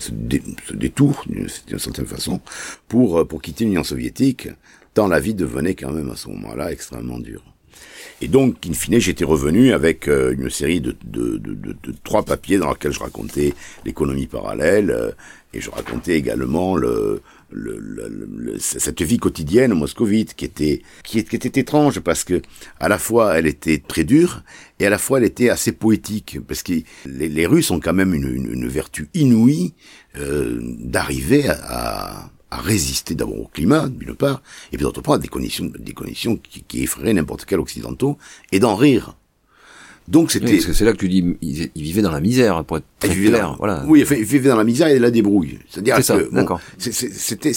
ce, 0.00 0.10
dé- 0.12 0.42
ce 0.68 0.74
détour, 0.74 1.24
d'une 1.28 1.48
d'une 1.66 1.78
certaine 1.78 2.06
façon, 2.06 2.40
pour 2.88 3.18
euh, 3.18 3.24
pour 3.24 3.42
quitter 3.42 3.64
l'Union 3.64 3.82
soviétique, 3.84 4.48
tant 4.94 5.08
la 5.08 5.20
vie 5.20 5.34
devenait 5.34 5.74
quand 5.74 5.92
même 5.92 6.10
à 6.10 6.16
ce 6.16 6.28
moment-là 6.28 6.70
extrêmement 6.72 7.18
dure. 7.18 7.42
Et 8.22 8.28
donc, 8.28 8.66
in 8.66 8.72
fine, 8.72 8.98
j'étais 8.98 9.24
revenu 9.26 9.72
avec 9.72 10.08
euh, 10.08 10.34
une 10.38 10.48
série 10.48 10.80
de, 10.80 10.96
trois 12.04 12.24
papiers 12.24 12.56
dans 12.58 12.70
lesquels 12.70 12.92
je 12.92 13.00
racontais 13.00 13.52
l'économie 13.84 14.26
parallèle 14.26 14.90
euh, 14.90 15.10
et 15.52 15.60
je 15.60 15.70
racontais 15.70 16.16
également 16.16 16.76
le, 16.76 17.20
le, 17.50 17.78
le- 17.78 18.08
le- 18.08 18.58
cette 18.58 19.02
vie 19.02 19.18
quotidienne 19.18 19.74
moscovite 19.74 20.34
qui 20.34 20.44
était 20.46 21.60
étrange 21.60 22.00
parce 22.00 22.24
que 22.24 22.40
à 22.80 22.88
la 22.88 22.98
fois 22.98 23.38
elle 23.38 23.46
était 23.46 23.78
très 23.78 24.04
dure 24.04 24.42
et 24.80 24.86
à 24.86 24.90
la 24.90 24.98
fois 24.98 25.18
elle 25.18 25.24
était 25.24 25.50
assez 25.50 25.72
poétique 25.72 26.38
parce 26.46 26.62
que 26.62 26.72
les, 27.06 27.46
Russes 27.46 27.70
ont 27.70 27.80
quand 27.80 27.92
même 27.94 28.14
une, 28.14 28.66
vertu 28.68 29.08
inouïe 29.14 29.74
euh, 30.18 30.58
d'arriver 30.78 31.48
à 31.48 32.30
à 32.50 32.60
résister 32.60 33.14
d'abord 33.14 33.40
au 33.40 33.48
climat, 33.52 33.88
d'une 33.88 34.14
part, 34.14 34.42
et 34.72 34.76
puis 34.76 34.84
d'autre 34.84 35.02
part 35.02 35.14
à 35.14 35.18
des 35.18 35.28
conditions, 35.28 35.70
des 35.78 35.92
conditions 35.94 36.36
qui, 36.36 36.62
qui 36.62 36.82
effraieraient 36.82 37.14
n'importe 37.14 37.44
quel 37.44 37.58
occidentaux, 37.58 38.18
et 38.52 38.60
d'en 38.60 38.76
rire. 38.76 39.16
Donc 40.08 40.28
Oui, 40.28 40.32
c'était... 40.34 40.52
parce 40.52 40.66
que 40.66 40.72
c'est 40.72 40.84
là 40.84 40.92
que 40.92 40.98
tu 40.98 41.08
dis, 41.08 41.36
ils, 41.40 41.70
ils 41.74 41.82
vivaient 41.82 42.02
dans 42.02 42.12
la 42.12 42.20
misère, 42.20 42.64
pour 42.64 42.76
être 42.76 42.86
très 43.06 43.14
vivaient 43.14 43.28
clair. 43.30 43.48
dans- 43.48 43.56
Voilà. 43.56 43.84
Oui, 43.86 44.04
ils 44.10 44.24
vivaient 44.24 44.48
dans 44.48 44.56
la 44.56 44.64
misère 44.64 44.88
et 44.88 44.98
la 44.98 45.10
débrouille. 45.10 45.58
C'est-à-dire 45.68 45.96
que 45.96 46.30
bon, 46.30 46.46
c'était 46.78 47.52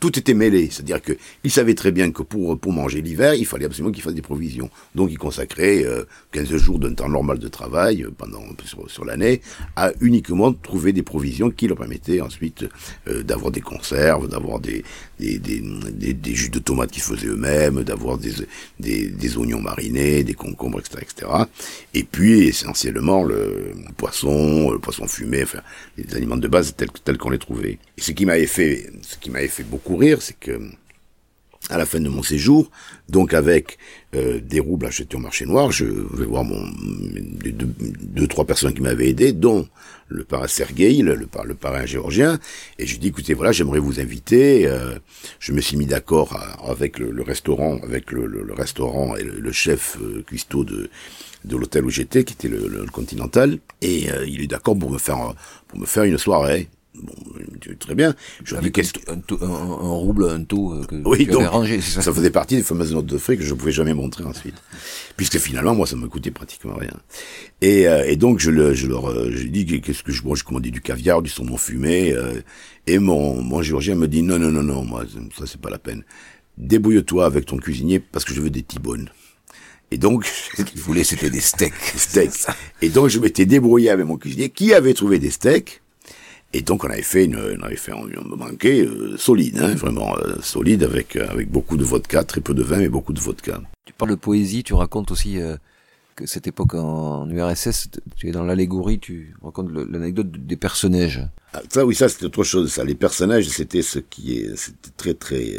tout 0.00 0.18
était 0.18 0.34
mêlé. 0.34 0.68
C'est-à-dire 0.70 1.00
que 1.02 1.12
ils 1.44 1.50
savaient 1.50 1.74
très 1.74 1.92
bien 1.92 2.10
que 2.10 2.22
pour 2.22 2.58
pour 2.58 2.72
manger 2.72 3.00
l'hiver, 3.02 3.34
il 3.34 3.46
fallait 3.46 3.66
absolument 3.66 3.92
qu'ils 3.92 4.02
fassent 4.02 4.14
des 4.14 4.22
provisions. 4.22 4.70
Donc 4.94 5.10
ils 5.10 5.18
consacraient 5.18 5.84
euh, 5.84 6.04
15 6.32 6.56
jours 6.56 6.78
d'un 6.78 6.94
temps 6.94 7.08
normal 7.08 7.38
de 7.38 7.48
travail 7.48 8.02
euh, 8.04 8.10
pendant 8.16 8.40
sur, 8.64 8.90
sur 8.90 9.04
l'année 9.04 9.40
à 9.76 9.92
uniquement 10.00 10.52
trouver 10.52 10.92
des 10.92 11.02
provisions 11.02 11.50
qui 11.50 11.66
leur 11.68 11.76
permettaient 11.76 12.20
ensuite 12.20 12.64
euh, 13.08 13.22
d'avoir 13.22 13.50
des 13.50 13.60
conserves, 13.60 14.28
d'avoir 14.28 14.60
des 14.60 14.84
des, 15.18 15.38
des, 15.38 15.62
des, 15.92 16.14
des 16.14 16.34
jus 16.34 16.48
de 16.48 16.58
tomates 16.58 16.90
qu'ils 16.90 17.02
faisaient 17.02 17.26
eux-mêmes, 17.26 17.82
d'avoir 17.84 18.16
des, 18.18 18.32
des 18.78 19.08
des 19.08 19.36
oignons 19.36 19.60
marinés, 19.60 20.24
des 20.24 20.34
concombres, 20.34 20.78
etc., 20.80 20.98
etc. 21.02 21.30
Et 21.94 22.04
puis 22.04 22.42
essentiellement 22.48 23.22
le 23.22 23.72
poisson, 23.96 24.59
le 24.68 24.78
poisson 24.78 25.06
fumé, 25.06 25.42
enfin 25.42 25.62
les 25.96 26.14
aliments 26.14 26.36
de 26.36 26.48
base 26.48 26.74
tels, 26.76 26.90
tels 27.04 27.18
qu'on 27.18 27.30
les 27.30 27.38
trouvait. 27.38 27.78
Et 27.96 28.00
ce 28.00 28.12
qui 28.12 28.26
m'avait 28.26 28.46
fait, 28.46 28.90
ce 29.02 29.16
qui 29.16 29.30
m'avait 29.30 29.48
fait 29.48 29.62
beaucoup 29.62 29.96
rire, 29.96 30.20
c'est 30.20 30.38
que 30.38 30.60
à 31.70 31.78
la 31.78 31.86
fin 31.86 32.00
de 32.00 32.08
mon 32.08 32.22
séjour, 32.22 32.70
donc 33.08 33.32
avec 33.32 33.78
euh, 34.14 34.40
des 34.40 34.60
roubles 34.60 34.86
achetés 34.86 35.16
au 35.16 35.20
marché 35.20 35.46
noir, 35.46 35.70
je 35.70 35.84
vais 35.84 36.24
voir 36.26 36.44
mon 36.44 36.60
deux, 37.42 37.52
deux, 37.52 37.68
deux, 37.78 38.26
trois 38.26 38.44
personnes 38.44 38.74
qui 38.74 38.82
m'avaient 38.82 39.08
aidé, 39.08 39.32
dont 39.32 39.68
le 40.08 40.24
parrain 40.24 40.48
Sergueï, 40.48 41.02
le, 41.02 41.14
le, 41.14 41.26
par- 41.26 41.44
le 41.44 41.54
parrain 41.54 41.86
géorgien, 41.86 42.38
et 42.78 42.86
je 42.86 42.98
dis 42.98 43.08
écoutez 43.08 43.32
voilà 43.34 43.52
j'aimerais 43.52 43.78
vous 43.78 44.00
inviter. 44.00 44.66
euh, 44.66 44.98
je 45.38 45.52
me 45.52 45.60
suis 45.60 45.76
mis 45.76 45.86
d'accord 45.86 46.34
à- 46.36 46.70
avec 46.70 46.98
le, 46.98 47.22
restaurant, 47.22 47.78
avec 47.84 48.10
le, 48.10 48.52
restaurant 48.52 49.14
et 49.16 49.22
le, 49.22 49.52
chef 49.52 49.96
euh, 50.02 50.22
cuistot 50.26 50.64
de 50.64 50.90
de 51.44 51.56
l'hôtel 51.56 51.86
où 51.86 51.90
j'étais, 51.90 52.24
qui 52.24 52.34
était 52.34 52.48
le, 52.48 52.68
le 52.68 52.84
Continental, 52.86 53.58
et 53.80 54.10
euh, 54.10 54.26
il 54.26 54.42
est 54.42 54.46
d'accord 54.46 54.76
pour 54.78 54.90
me 54.90 54.98
faire 54.98 55.34
pour 55.68 55.78
me 55.78 55.86
faire 55.86 56.02
une 56.04 56.18
soirée. 56.18 56.68
Bon, 56.94 57.14
il 57.38 57.46
me 57.46 57.49
dit, 57.49 57.49
très 57.78 57.94
bien. 57.94 58.14
Je 58.44 58.54
dis 58.54 58.58
Avec 58.58 58.72
qu'est-ce 58.74 58.92
un, 59.08 59.18
taux- 59.18 59.38
un, 59.42 59.46
un 59.48 59.90
rouble, 59.92 60.28
un 60.30 60.42
taux 60.44 60.72
euh, 60.74 60.84
que 60.84 60.96
oui, 61.04 61.18
tu 61.26 61.26
donc, 61.32 61.40
avais 61.42 61.48
rangé, 61.48 61.80
ça 61.80 62.02
ça 62.02 62.12
faisait 62.12 62.30
partie 62.30 62.56
des 62.56 62.62
fameuses 62.62 62.92
notes 62.92 63.06
de 63.06 63.18
frais 63.18 63.36
que 63.36 63.42
je 63.42 63.52
ne 63.54 63.58
pouvais 63.58 63.72
jamais 63.72 63.94
montrer 63.94 64.24
ensuite. 64.24 64.56
Puisque 65.16 65.38
finalement, 65.38 65.74
moi, 65.74 65.86
ça 65.86 65.96
me 65.96 66.08
coûtait 66.08 66.30
pratiquement 66.30 66.74
rien. 66.74 66.92
Et, 67.60 67.86
euh, 67.88 68.04
et 68.06 68.16
donc, 68.16 68.40
je, 68.40 68.50
le, 68.50 68.74
je 68.74 68.86
leur 68.86 69.10
euh, 69.10 69.30
j'ai 69.32 69.48
dit, 69.48 69.80
qu'est-ce 69.80 70.02
que 70.02 70.12
je 70.12 70.22
mange 70.24 70.40
Je 70.40 70.44
commandais 70.44 70.70
du 70.70 70.80
caviar, 70.80 71.22
du 71.22 71.30
saumon 71.30 71.56
fumé. 71.56 72.12
euh, 72.12 72.40
et 72.86 72.98
mon, 72.98 73.42
mon 73.42 73.62
géorgien 73.62 73.94
me 73.94 74.08
dit, 74.08 74.22
non, 74.22 74.38
non, 74.38 74.50
non, 74.50 74.62
non, 74.62 74.84
moi, 74.84 75.04
ça, 75.38 75.44
c'est 75.46 75.60
pas 75.60 75.70
la 75.70 75.78
peine. 75.78 76.02
Débrouille-toi 76.58 77.24
avec 77.24 77.46
ton 77.46 77.56
cuisinier 77.56 78.00
parce 78.00 78.24
que 78.24 78.34
je 78.34 78.40
veux 78.40 78.50
des 78.50 78.62
tibones. 78.62 79.08
Et 79.92 79.98
donc, 79.98 80.24
Ce 80.56 80.62
qu'il 80.62 80.80
voulait, 80.80 81.04
c'était 81.04 81.30
des 81.30 81.40
steaks. 81.40 81.72
steaks. 81.96 82.46
Et 82.82 82.88
donc, 82.90 83.08
je 83.08 83.18
m'étais 83.18 83.44
débrouillé 83.46 83.90
avec 83.90 84.06
mon 84.06 84.16
cuisinier 84.18 84.48
qui 84.50 84.72
avait 84.74 84.94
trouvé 84.94 85.18
des 85.18 85.30
steaks. 85.30 85.79
Et 86.52 86.62
donc 86.62 86.84
on 86.84 86.88
avait 86.88 87.02
fait 87.02 87.26
une, 87.26 87.36
on 87.36 87.62
avait 87.62 87.76
fait 87.76 87.92
un, 87.92 88.36
banquet 88.36 88.80
euh, 88.80 89.16
solide, 89.16 89.58
hein, 89.60 89.74
vraiment 89.74 90.16
euh, 90.18 90.34
solide, 90.42 90.82
avec 90.82 91.16
avec 91.16 91.48
beaucoup 91.48 91.76
de 91.76 91.84
vodka, 91.84 92.24
très 92.24 92.40
peu 92.40 92.54
de 92.54 92.62
vin, 92.62 92.78
mais 92.78 92.88
beaucoup 92.88 93.12
de 93.12 93.20
vodka. 93.20 93.60
Tu 93.84 93.92
parles 93.92 94.10
de 94.10 94.16
poésie, 94.16 94.64
tu 94.64 94.74
racontes 94.74 95.12
aussi 95.12 95.38
que 96.16 96.26
cette 96.26 96.46
époque 96.46 96.74
en, 96.74 97.28
URSS, 97.28 97.88
tu 98.16 98.28
es 98.28 98.32
dans 98.32 98.44
l'allégorie, 98.44 98.98
tu 98.98 99.34
racontes 99.42 99.70
l'anecdote 99.72 100.30
des 100.30 100.56
personnages. 100.56 101.26
Ah, 101.52 101.62
ça 101.68 101.84
oui, 101.84 101.94
ça 101.94 102.08
c'était 102.08 102.26
autre 102.26 102.44
chose. 102.44 102.72
Ça, 102.72 102.84
les 102.84 102.94
personnages, 102.94 103.48
c'était 103.48 103.82
ce 103.82 103.98
qui 103.98 104.38
est, 104.38 104.56
c'était 104.56 104.90
très 104.96 105.14
très. 105.14 105.52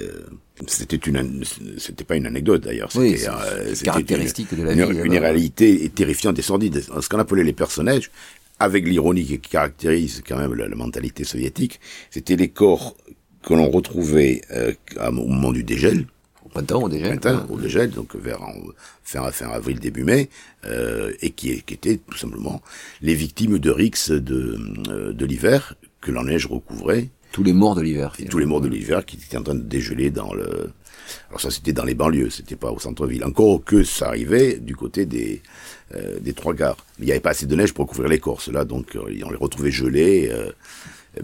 c'était 0.68 0.98
une, 0.98 1.44
c'était 1.78 2.04
pas 2.04 2.16
une 2.16 2.26
anecdote 2.26 2.64
d'ailleurs. 2.64 2.90
Oui, 2.96 3.18
c'est 3.74 3.86
caractéristique 3.86 4.54
de 4.56 4.64
la 4.64 4.74
vie. 4.74 4.82
Une, 4.82 5.06
une 5.06 5.18
réalité 5.18 5.90
terrifiante 5.90 6.38
et 6.40 6.42
sordide. 6.42 6.82
Ce 6.82 7.10
qu'on 7.10 7.20
appelait 7.20 7.44
les 7.44 7.54
personnages, 7.54 8.12
avec 8.62 8.88
l'ironie 8.88 9.26
qui 9.26 9.40
caractérise 9.40 10.22
quand 10.28 10.38
même 10.38 10.54
la, 10.54 10.68
mentalité 10.76 11.24
soviétique, 11.24 11.80
c'était 12.12 12.36
les 12.36 12.50
corps 12.50 12.96
que 13.42 13.56
l'on 13.56 13.70
retrouvait 13.72 14.42
euh, 14.52 14.72
au 14.98 15.12
moment 15.12 15.52
du 15.52 15.64
dégel. 15.64 16.06
Au 16.46 16.50
printemps, 16.50 16.84
au 16.84 16.90
dégel. 16.90 17.20
au 17.50 17.58
dégel, 17.58 17.90
donc 17.90 18.16
vers 18.16 18.40
fin, 19.04 19.32
fin 19.32 19.50
avril, 19.50 19.80
début 19.80 20.04
mai, 20.04 20.30
euh, 20.66 21.12
et 21.22 21.32
qui, 21.32 21.62
qui, 21.64 21.74
étaient 21.74 21.98
tout 21.98 22.18
simplement 22.18 22.62
les 23.02 23.16
victimes 23.16 23.58
de 23.58 23.72
rix 23.72 24.10
de, 24.10 24.60
euh, 24.90 25.12
de 25.12 25.26
l'hiver 25.26 25.76
que 26.00 26.12
la 26.12 26.24
neige 26.24 26.46
recouvrait. 26.46 27.10
Tous 27.32 27.44
les 27.44 27.54
morts 27.54 27.76
de 27.76 27.82
l'hiver. 27.82 28.14
Tous 28.30 28.40
les 28.40 28.46
morts 28.46 28.62
de 28.62 28.68
l'hiver 28.68 29.06
qui 29.06 29.18
étaient 29.18 29.38
en 29.38 29.44
train 29.44 29.56
de 29.56 29.62
dégeler 29.62 30.10
dans 30.10 30.34
le... 30.34 30.72
Alors 31.30 31.42
ça, 31.42 31.50
c'était 31.50 31.74
dans 31.74 31.84
les 31.84 31.94
banlieues, 31.94 32.30
c'était 32.30 32.56
pas 32.56 32.72
au 32.72 32.80
centre-ville. 32.80 33.24
Encore 33.24 33.64
que 33.64 33.84
ça 33.84 34.08
arrivait 34.08 34.58
du 34.60 34.76
côté 34.76 35.06
des, 35.06 35.42
euh, 35.96 36.20
des 36.20 36.34
trois 36.34 36.54
gares. 36.54 36.78
Mais 37.00 37.06
il 37.06 37.08
n'y 37.08 37.12
avait 37.12 37.22
pas 37.22 37.32
assez 37.32 37.46
de 37.46 37.56
neige 37.56 37.74
pour 37.74 37.88
couvrir 37.88 38.10
les 38.10 38.20
Corses, 38.20 38.50
là, 38.50 38.66
donc 38.66 38.96
euh, 38.96 39.02
on 39.26 39.30
les 39.30 39.38
retrouvait 39.38 39.72
gelés. 39.72 40.30
Euh, 40.32 40.52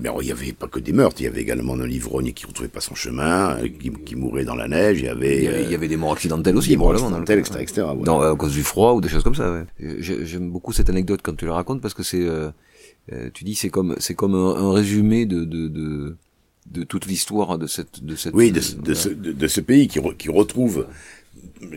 mais 0.02 0.10
il 0.22 0.26
n'y 0.26 0.32
avait 0.32 0.52
pas 0.52 0.68
que 0.68 0.80
des 0.80 0.92
meurtres, 0.92 1.22
il 1.22 1.26
y 1.26 1.28
avait 1.28 1.42
également 1.42 1.74
un 1.74 1.90
ivrogne 1.90 2.34
qui 2.34 2.44
ne 2.44 2.50
retrouvait 2.50 2.68
pas 2.68 2.82
son 2.82 2.94
chemin, 2.96 3.58
qui, 4.06 4.16
mourait 4.18 4.44
dans 4.44 4.56
la 4.56 4.68
neige, 4.68 5.00
il 5.00 5.06
y 5.06 5.08
avait... 5.08 5.64
Il 5.64 5.72
y 5.72 5.76
avait, 5.76 5.88
des 5.88 5.96
morts 5.96 6.12
accidentelles 6.12 6.58
aussi, 6.58 6.70
des 6.70 6.78
morts 6.78 6.92
accidentelles, 6.92 7.40
etc. 7.40 7.60
etc. 7.62 7.82
à 7.88 8.36
cause 8.36 8.52
du 8.52 8.64
froid 8.64 8.94
ou 8.94 9.00
des 9.00 9.08
choses 9.08 9.24
comme 9.24 9.36
ça, 9.36 9.50
ouais. 9.50 9.64
J'aime 10.00 10.50
beaucoup 10.50 10.74
cette 10.74 10.90
anecdote 10.90 11.22
quand 11.24 11.38
tu 11.38 11.46
la 11.46 11.54
racontes 11.54 11.82
parce 11.82 11.94
que 11.94 12.04
c'est... 12.04 12.28
tu 13.34 13.44
dis 13.44 13.56
c'est 13.56 13.70
comme 13.70 13.96
c'est 14.00 14.16
comme 14.16 14.36
un, 14.36 14.72
résumé 14.72 15.26
de, 15.26 15.46
de, 15.46 15.68
de 15.68 16.16
de 16.72 16.84
toute 16.84 17.06
l'histoire 17.06 17.58
de 17.58 17.68
cette 17.68 18.04
de 18.04 18.16
cette 18.16 18.34
oui 18.34 18.52
de, 18.52 18.60
de, 18.82 18.94
ce, 18.94 19.10
de, 19.10 19.48
ce 19.48 19.62
pays 19.62 19.88
qui, 19.88 20.00
qui 20.18 20.30
retrouve 20.30 20.86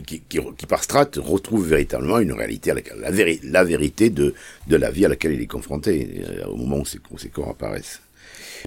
qui, 0.06 0.20
qui, 0.20 0.38
qui, 0.56 0.66
par 0.66 0.82
strate 0.82 1.16
retrouve 1.16 1.68
véritablement 1.68 2.18
une 2.18 2.32
réalité, 2.32 2.72
la, 2.72 3.10
la, 3.10 3.34
la, 3.42 3.64
vérité 3.64 4.10
de, 4.10 4.34
de 4.68 4.76
la 4.76 4.90
vie 4.90 5.04
à 5.04 5.08
laquelle 5.08 5.32
il 5.32 5.40
est 5.40 5.46
confronté 5.46 6.24
euh, 6.26 6.46
au 6.46 6.56
moment 6.56 6.78
où 6.78 6.84
ces, 6.84 6.98
où 7.10 7.18
ces 7.18 7.28
corps 7.28 7.50
apparaissent. 7.50 8.00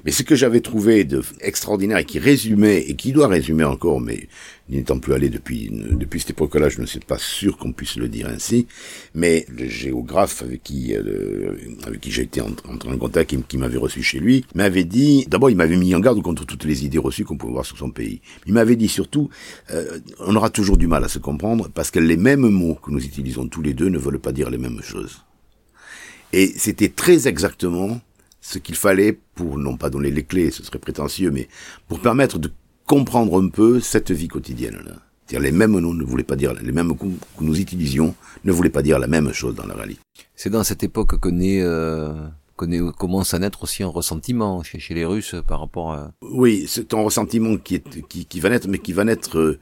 Mais 0.06 0.12
ce 0.12 0.24
que 0.24 0.36
j'avais 0.36 0.62
trouvé 0.62 1.04
de 1.04 1.22
extraordinaire 1.42 1.98
et 1.98 2.06
qui 2.06 2.20
résumait, 2.20 2.80
et 2.82 2.96
qui 2.96 3.12
doit 3.12 3.28
résumer 3.28 3.64
encore, 3.64 4.02
mais 4.02 4.28
n'étant 4.70 5.00
plus 5.00 5.14
allé 5.14 5.30
depuis, 5.30 5.70
depuis 5.72 6.22
cette 6.22 6.32
époque-là, 6.32 6.70
je 6.70 6.80
ne 6.80 6.86
suis 6.86 7.00
pas 7.00 7.18
sûr 7.18 7.58
qu'on 7.58 7.74
puisse 7.74 7.98
le 7.98 8.08
dire 8.08 8.28
ainsi, 8.28 8.68
mais 9.14 9.46
le 9.50 9.68
géographe 9.68 10.42
avec 10.42 10.64
qui, 10.64 10.96
euh, 10.96 11.56
avec 11.86 12.00
qui 12.02 12.12
j'ai 12.12 12.24
été 12.24 12.42
entré 12.42 12.90
en 12.90 12.98
contact, 12.98 13.30
qui, 13.30 13.42
qui 13.44 13.58
m'avait 13.58 13.78
reçu 13.78 14.02
chez 14.02 14.20
lui, 14.20 14.46
m'avait 14.56 14.86
dit, 14.86 15.26
d'abord 15.28 15.50
il 15.50 15.58
m'avait 15.58 15.76
mis 15.76 15.94
en 15.96 16.00
garde 16.00 16.22
contre 16.22 16.46
toutes 16.46 16.66
les 16.66 16.86
idées 16.86 16.98
reçues 16.98 17.26
qu'on 17.26 17.38
pouvait 17.38 17.54
voir 17.54 17.66
sur 17.66 17.78
son 17.78 17.92
pays. 17.92 18.22
Il 18.46 18.54
m'avait 18.54 18.76
dit 18.76 18.88
surtout, 18.88 19.30
euh, 19.72 20.00
on 20.20 20.36
aura 20.36 20.50
toujours 20.50 20.78
du 20.78 20.88
mal 20.88 21.04
à 21.04 21.10
se 21.10 21.20
comprendre 21.20 21.70
parce 21.70 21.92
que 21.92 22.00
les 22.00 22.18
mêmes 22.18 22.48
mots 22.50 22.76
que 22.76 22.92
nous 22.92 23.04
utilisons 23.04 23.48
tous 23.48 23.62
les 23.62 23.74
deux 23.74 23.90
ne 23.90 23.98
veulent 23.98 24.20
pas 24.20 24.32
dire 24.32 24.50
les 24.50 24.58
mêmes 24.58 24.82
choses. 24.82 25.24
Et 26.32 26.52
c'était 26.58 26.90
très 26.90 27.28
exactement 27.28 28.02
ce 28.42 28.58
qu'il 28.58 28.76
fallait 28.76 29.18
pour, 29.36 29.58
non 29.58 29.78
pas 29.78 29.90
donner 29.90 30.12
les 30.12 30.24
clés, 30.24 30.52
ce 30.52 30.64
serait 30.64 30.80
prétentieux, 30.80 31.32
mais 31.32 31.48
pour 31.88 32.00
permettre 32.00 32.40
de 32.40 32.52
comprendre 32.86 33.42
un 33.42 33.50
peu 33.50 33.80
cette 33.80 34.12
vie 34.12 34.28
quotidienne-là. 34.28 34.96
C'est-à-dire 35.26 35.52
les 35.52 35.52
mêmes 35.52 35.80
noms 35.80 35.94
ne 35.94 36.04
voulaient 36.04 36.24
pas 36.24 36.36
dire, 36.36 36.54
les 36.54 36.72
mêmes 36.72 36.96
coups 36.96 37.18
que 37.38 37.44
nous 37.44 37.60
utilisions 37.60 38.14
ne 38.44 38.52
voulaient 38.52 38.70
pas 38.70 38.82
dire 38.82 39.00
la 39.00 39.08
même 39.08 39.32
chose 39.32 39.56
dans 39.56 39.66
la 39.66 39.74
réalité. 39.74 40.02
C'est 40.36 40.50
dans 40.50 40.64
cette 40.64 40.84
époque 40.84 41.20
que 41.20 41.30
naît, 41.30 41.62
euh, 41.62 42.14
commence 42.56 43.34
à 43.34 43.40
naître 43.40 43.64
aussi 43.64 43.84
un 43.84 43.88
ressentiment 43.88 44.64
chez, 44.64 44.80
chez 44.80 44.94
les 44.94 45.06
Russes 45.06 45.36
par 45.48 45.62
rapport 45.62 45.94
à... 45.94 46.12
Oui, 46.22 46.66
c'est 46.68 46.94
un 46.94 47.02
ressentiment 47.02 47.56
qui, 47.58 47.76
est, 47.76 48.08
qui, 48.08 48.26
qui 48.26 48.40
va 48.42 48.50
naître, 48.50 48.68
mais 48.68 48.80
qui 48.80 48.92
va 48.92 49.06
naître 49.06 49.38
euh, 49.38 49.60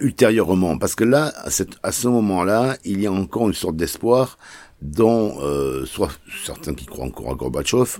ultérieurement. 0.00 0.76
Parce 0.76 0.96
que 0.96 1.04
là, 1.04 1.32
à, 1.44 1.50
cette, 1.50 1.78
à 1.84 1.92
ce 1.92 2.08
moment-là, 2.08 2.76
il 2.84 3.00
y 3.00 3.06
a 3.06 3.12
encore 3.12 3.46
une 3.46 3.54
sorte 3.54 3.76
d'espoir 3.76 4.38
dont 4.82 5.38
euh, 5.40 5.84
soit 5.86 6.10
certains 6.44 6.74
qui 6.74 6.86
croient 6.86 7.06
encore 7.06 7.30
à 7.30 7.34
Gorbatchev, 7.34 7.98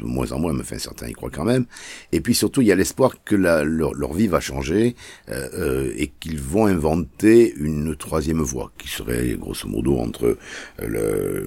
de 0.00 0.04
moins 0.04 0.30
en 0.32 0.38
moins, 0.38 0.52
mais 0.52 0.60
enfin 0.60 0.78
certains 0.78 1.08
y 1.08 1.12
croient 1.12 1.30
quand 1.30 1.44
même. 1.44 1.66
Et 2.12 2.20
puis 2.20 2.34
surtout, 2.34 2.60
il 2.62 2.68
y 2.68 2.72
a 2.72 2.74
l'espoir 2.74 3.22
que 3.24 3.34
leur, 3.34 4.12
vie 4.14 4.28
va 4.28 4.40
changer 4.40 4.94
euh, 5.28 5.48
euh, 5.54 5.94
et 5.96 6.12
qu'ils 6.20 6.40
vont 6.40 6.66
inventer 6.66 7.52
une 7.56 7.96
troisième 7.96 8.40
voie 8.40 8.72
qui 8.78 8.88
serait 8.88 9.34
grosso 9.38 9.68
modo 9.68 9.98
entre 9.98 10.38
le 10.78 11.46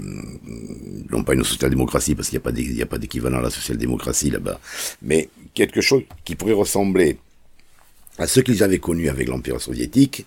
non 1.09 1.23
pas 1.23 1.33
une 1.33 1.43
social-démocratie 1.43 2.15
parce 2.15 2.29
qu'il 2.29 2.39
n'y 2.39 2.81
a 2.81 2.85
pas 2.85 2.97
d'équivalent 2.97 3.39
à 3.39 3.41
la 3.41 3.49
social-démocratie 3.49 4.29
là-bas, 4.29 4.59
mais 5.01 5.29
quelque 5.53 5.81
chose 5.81 6.03
qui 6.25 6.35
pourrait 6.35 6.53
ressembler 6.53 7.17
à 8.17 8.27
ce 8.27 8.39
qu'ils 8.39 8.63
avaient 8.63 8.79
connu 8.79 9.09
avec 9.09 9.27
l'Empire 9.27 9.61
soviétique 9.61 10.25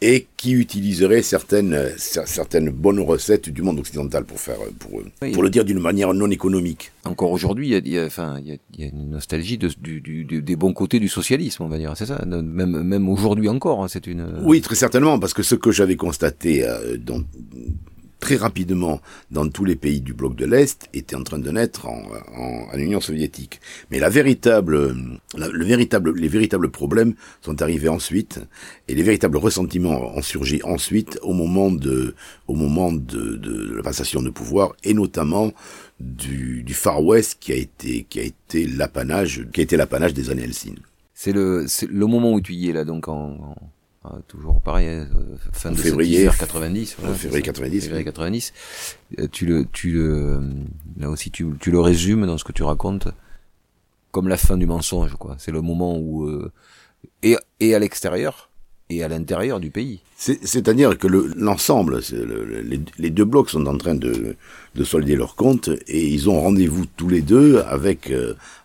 et 0.00 0.26
qui 0.36 0.52
utiliserait 0.52 1.22
certaines, 1.22 1.88
certaines 1.96 2.68
bonnes 2.70 3.00
recettes 3.00 3.48
du 3.48 3.62
monde 3.62 3.78
occidental 3.78 4.24
pour 4.24 4.38
faire, 4.38 4.58
pour, 4.78 5.02
pour 5.32 5.42
le 5.42 5.50
dire 5.50 5.64
d'une 5.64 5.78
manière 5.78 6.12
non 6.12 6.30
économique. 6.30 6.92
Encore 7.04 7.30
aujourd'hui, 7.30 7.70
il 7.70 7.88
y 7.88 7.98
a, 7.98 8.04
enfin, 8.04 8.38
il 8.44 8.58
y 8.78 8.84
a, 8.84 8.88
une 8.88 9.10
nostalgie 9.10 9.56
de, 9.56 9.70
du, 9.80 10.00
du, 10.00 10.24
des 10.24 10.56
bons 10.56 10.72
côtés 10.72 11.00
du 11.00 11.08
socialisme, 11.08 11.62
on 11.62 11.68
va 11.68 11.78
dire, 11.78 11.92
c'est 11.96 12.06
ça. 12.06 12.22
Même, 12.26 12.82
même 12.82 13.08
aujourd'hui 13.08 13.48
encore, 13.48 13.82
hein, 13.82 13.88
c'est 13.88 14.06
une. 14.06 14.42
Oui, 14.42 14.60
très 14.60 14.74
certainement, 14.74 15.18
parce 15.18 15.32
que 15.32 15.42
ce 15.42 15.54
que 15.54 15.70
j'avais 15.70 15.96
constaté 15.96 16.66
euh, 16.66 16.98
dans 16.98 17.22
très 18.24 18.36
rapidement 18.36 19.02
dans 19.30 19.46
tous 19.50 19.66
les 19.66 19.76
pays 19.76 20.00
du 20.00 20.14
bloc 20.14 20.34
de 20.34 20.46
l'Est 20.46 20.88
était 20.94 21.14
en 21.14 21.24
train 21.24 21.38
de 21.38 21.50
naître 21.50 21.86
en, 21.86 22.00
Union 22.74 22.98
soviétique. 22.98 23.60
Mais 23.90 24.00
les 24.00 24.08
véritables 24.08 24.96
problèmes 26.70 27.12
sont 27.42 27.60
arrivés 27.60 27.90
ensuite, 27.90 28.40
et 28.88 28.94
les 28.94 29.02
véritables 29.02 29.36
ressentiments 29.36 30.16
ont 30.16 30.22
surgi 30.22 30.62
ensuite 30.64 31.18
au 31.20 31.34
moment 31.34 31.70
de, 31.70 32.14
la 32.48 33.82
passation 33.82 34.22
de 34.22 34.30
pouvoir, 34.30 34.74
et 34.84 34.94
notamment 34.94 35.52
du, 36.00 36.64
Far 36.72 37.04
West 37.04 37.36
qui 37.40 37.52
a 37.52 37.56
été, 37.56 38.06
l'apanage, 38.66 39.46
des 40.14 40.30
années 40.30 40.44
Helsinki. 40.44 40.80
C'est 41.12 41.34
le 41.34 42.06
moment 42.06 42.32
où 42.32 42.40
tu 42.40 42.54
y 42.54 42.70
es 42.70 42.72
là, 42.72 42.86
donc 42.86 43.06
en 43.06 43.54
ah, 44.06 44.18
toujours 44.28 44.60
pareil, 44.60 44.86
euh, 44.88 45.06
fin 45.52 45.70
de 45.70 45.76
février 45.76 46.28
90. 46.38 46.96
Voilà, 46.98 47.14
février 47.14 47.42
90. 47.42 47.84
Février 47.84 48.04
90. 48.04 48.52
Euh, 49.18 49.28
tu 49.32 49.46
le, 49.46 49.64
tu 49.72 49.92
le, 49.92 50.42
là 50.98 51.08
aussi 51.08 51.30
tu, 51.30 51.46
tu 51.58 51.70
le 51.70 51.80
résumes 51.80 52.26
dans 52.26 52.36
ce 52.36 52.44
que 52.44 52.52
tu 52.52 52.62
racontes 52.62 53.08
comme 54.10 54.28
la 54.28 54.36
fin 54.36 54.58
du 54.58 54.66
mensonge, 54.66 55.16
quoi. 55.16 55.36
C'est 55.38 55.52
le 55.52 55.62
moment 55.62 55.96
où 55.98 56.26
euh, 56.26 56.52
et, 57.22 57.36
et 57.60 57.74
à 57.74 57.78
l'extérieur 57.78 58.50
et 58.90 59.02
à 59.02 59.08
l'intérieur 59.08 59.58
du 59.58 59.70
pays. 59.70 60.00
C'est-à-dire 60.16 60.98
que 60.98 61.06
l'ensemble, 61.06 62.00
les, 62.98 63.10
deux 63.10 63.24
blocs 63.24 63.48
sont 63.48 63.64
en 63.64 63.78
train 63.78 63.94
de, 63.94 64.36
de 64.74 64.84
solder 64.84 65.16
leurs 65.16 65.34
comptes 65.34 65.70
et 65.88 66.06
ils 66.06 66.28
ont 66.28 66.38
rendez-vous 66.38 66.84
tous 66.94 67.08
les 67.08 67.22
deux 67.22 67.60
avec 67.60 68.12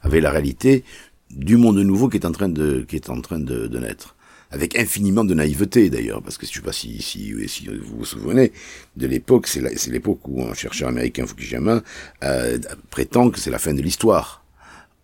avec 0.01 0.21
la 0.21 0.29
réalité 0.29 0.83
du 1.31 1.55
monde 1.55 1.79
nouveau 1.79 2.09
qui 2.09 2.17
est 2.17 2.25
en 2.25 2.33
train 2.33 2.49
de 2.49 2.85
qui 2.87 2.97
est 2.97 3.09
en 3.09 3.21
train 3.21 3.39
de, 3.39 3.67
de 3.67 3.79
naître 3.79 4.17
avec 4.51 4.77
infiniment 4.77 5.23
de 5.23 5.33
naïveté 5.33 5.89
d'ailleurs, 5.89 6.21
parce 6.21 6.37
que 6.37 6.45
je 6.45 6.53
sais 6.53 6.61
pas 6.61 6.73
si, 6.73 7.01
si, 7.01 7.33
si 7.47 7.67
vous 7.67 7.97
vous 7.99 8.05
souvenez 8.05 8.51
de 8.97 9.07
l'époque, 9.07 9.47
c'est 9.47 9.87
l'époque 9.87 10.27
où 10.27 10.43
un 10.43 10.53
chercheur 10.53 10.89
américain, 10.89 11.25
Fukuyama, 11.25 11.81
euh, 12.23 12.57
prétend 12.89 13.29
que 13.29 13.39
c'est 13.39 13.51
la 13.51 13.59
fin 13.59 13.73
de 13.73 13.81
l'histoire. 13.81 14.43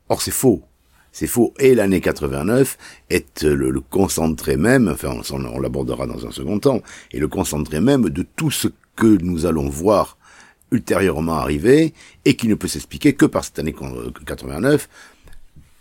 Or 0.09 0.21
c'est 0.21 0.31
faux. 0.31 0.63
C'est 1.11 1.27
faux. 1.27 1.53
Et 1.59 1.75
l'année 1.75 2.01
89 2.01 2.77
est 3.09 3.43
le, 3.43 3.69
le, 3.69 3.79
concentré 3.81 4.57
même, 4.57 4.89
enfin 4.89 5.17
on, 5.31 5.45
on 5.45 5.59
l'abordera 5.59 6.07
dans 6.07 6.25
un 6.25 6.31
second 6.31 6.59
temps, 6.59 6.81
et 7.11 7.19
le 7.19 7.27
concentré 7.27 7.79
même 7.79 8.09
de 8.09 8.25
tout 8.35 8.51
ce 8.51 8.67
que 8.95 9.17
nous 9.21 9.45
allons 9.45 9.69
voir 9.69 10.17
ultérieurement 10.71 11.35
arriver 11.35 11.93
et 12.25 12.35
qui 12.35 12.47
ne 12.47 12.55
peut 12.55 12.67
s'expliquer 12.67 13.13
que 13.13 13.25
par 13.25 13.43
cette 13.45 13.59
année 13.59 13.75
89 14.25 14.89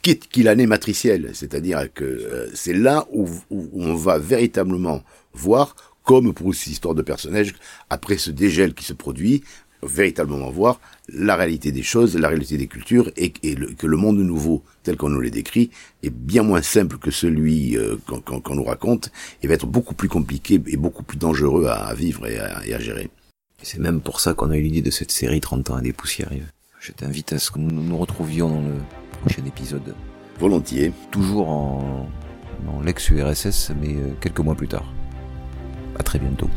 qu'il 0.05 0.45
l'année 0.45 0.67
matricielle, 0.67 1.31
c'est-à-dire 1.33 1.93
que 1.93 2.05
euh, 2.05 2.51
c'est 2.55 2.75
là 2.75 3.07
où, 3.13 3.27
on 3.51 3.95
va 3.95 4.19
véritablement 4.19 5.03
voir, 5.33 5.75
comme 6.05 6.35
pour 6.35 6.55
cette 6.55 6.69
histoire 6.69 6.95
de 6.95 7.03
personnage, 7.03 7.55
après 7.91 8.19
ce 8.19 8.31
dégel 8.31 8.75
qui 8.75 8.85
se 8.85 8.93
produit, 8.93 9.43
véritablement 9.83 10.51
voir 10.51 10.81
la 11.09 11.37
réalité 11.37 11.73
des 11.73 11.83
choses, 11.83 12.17
la 12.17 12.29
réalité 12.29 12.57
des 12.57 12.67
cultures, 12.67 13.11
et, 13.17 13.31
que 13.31 13.87
le 13.87 13.97
monde 13.97 14.19
nouveau, 14.19 14.63
tel 14.83 14.97
qu'on 14.97 15.09
nous 15.09 15.21
l'a 15.21 15.31
décrit, 15.31 15.71
est 16.03 16.11
bien 16.11 16.43
moins 16.43 16.63
simple 16.63 16.99
que 16.99 17.11
celui 17.11 17.77
euh, 17.77 17.97
qu'on 18.07 18.55
nous 18.55 18.65
raconte, 18.65 19.11
et 19.43 19.47
va 19.47 19.55
être 19.55 19.67
beaucoup 19.67 19.95
plus 19.95 20.09
compliqué 20.09 20.61
et 20.67 20.77
beaucoup 20.77 21.03
plus 21.03 21.19
dangereux 21.19 21.67
à, 21.67 21.93
vivre 21.95 22.27
et 22.27 22.39
à, 22.39 22.79
gérer. 22.79 23.11
C'est 23.63 23.79
même 23.81 24.01
pour 24.01 24.21
ça 24.21 24.35
qu'on 24.35 24.51
a 24.51 24.57
eu 24.57 24.63
l'idée 24.63 24.83
de 24.83 24.91
cette 24.91 25.11
série 25.11 25.41
30 25.41 25.71
ans 25.71 25.77
à 25.77 25.81
des 25.81 25.93
poussières 25.93 26.31
je 26.85 26.93
t'invite 26.93 27.33
à 27.33 27.39
ce 27.39 27.51
que 27.51 27.59
nous 27.59 27.83
nous 27.83 27.97
retrouvions 27.97 28.51
dans 28.51 28.61
le 28.61 28.75
prochain 29.25 29.45
épisode. 29.47 29.95
Volontiers. 30.39 30.93
Toujours 31.11 31.49
en, 31.49 32.07
en 32.69 32.83
l'ex-URSS, 32.83 33.73
mais 33.81 33.95
euh, 33.95 34.13
quelques 34.21 34.41
mois 34.41 34.55
plus 34.55 34.69
tard. 34.69 34.85
À 35.99 36.03
très 36.03 36.19
bientôt. 36.19 36.51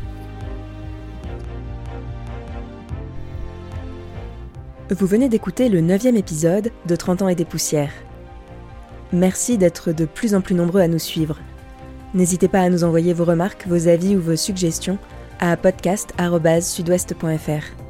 Vous 4.89 5.05
venez 5.05 5.29
d'écouter 5.29 5.69
le 5.69 5.79
neuvième 5.81 6.17
épisode 6.17 6.71
de 6.85 6.95
30 6.95 7.21
ans 7.21 7.29
et 7.29 7.35
des 7.35 7.45
poussières. 7.45 7.93
Merci 9.13 9.57
d'être 9.57 9.93
de 9.93 10.05
plus 10.05 10.35
en 10.35 10.41
plus 10.41 10.55
nombreux 10.55 10.81
à 10.81 10.87
nous 10.87 10.99
suivre. 10.99 11.37
N'hésitez 12.13 12.47
pas 12.47 12.61
à 12.61 12.69
nous 12.69 12.83
envoyer 12.83 13.13
vos 13.13 13.25
remarques, 13.25 13.65
vos 13.67 13.87
avis 13.87 14.15
ou 14.15 14.21
vos 14.21 14.35
suggestions 14.35 14.97
à 15.39 15.55
podcast.sudouest.fr. 15.55 17.86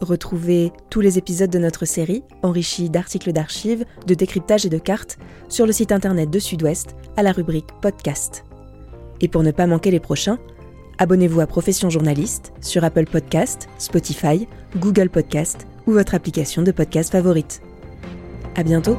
Retrouvez 0.00 0.72
tous 0.90 1.00
les 1.00 1.18
épisodes 1.18 1.50
de 1.50 1.58
notre 1.58 1.84
série, 1.84 2.22
enrichis 2.42 2.88
d'articles 2.88 3.32
d'archives, 3.32 3.84
de 4.06 4.14
décryptage 4.14 4.64
et 4.64 4.68
de 4.68 4.78
cartes, 4.78 5.18
sur 5.48 5.66
le 5.66 5.72
site 5.72 5.92
internet 5.92 6.30
de 6.30 6.38
Sud-Ouest 6.38 6.94
à 7.16 7.22
la 7.22 7.32
rubrique 7.32 7.68
Podcast. 7.82 8.44
Et 9.20 9.28
pour 9.28 9.42
ne 9.42 9.50
pas 9.50 9.66
manquer 9.66 9.90
les 9.90 10.00
prochains, 10.00 10.38
abonnez-vous 10.98 11.40
à 11.40 11.46
Profession 11.46 11.90
Journaliste 11.90 12.52
sur 12.60 12.84
Apple 12.84 13.06
Podcast, 13.06 13.68
Spotify, 13.78 14.46
Google 14.76 15.10
Podcast 15.10 15.66
ou 15.86 15.92
votre 15.92 16.14
application 16.14 16.62
de 16.62 16.70
podcast 16.70 17.10
favorite. 17.10 17.60
À 18.54 18.62
bientôt! 18.62 18.96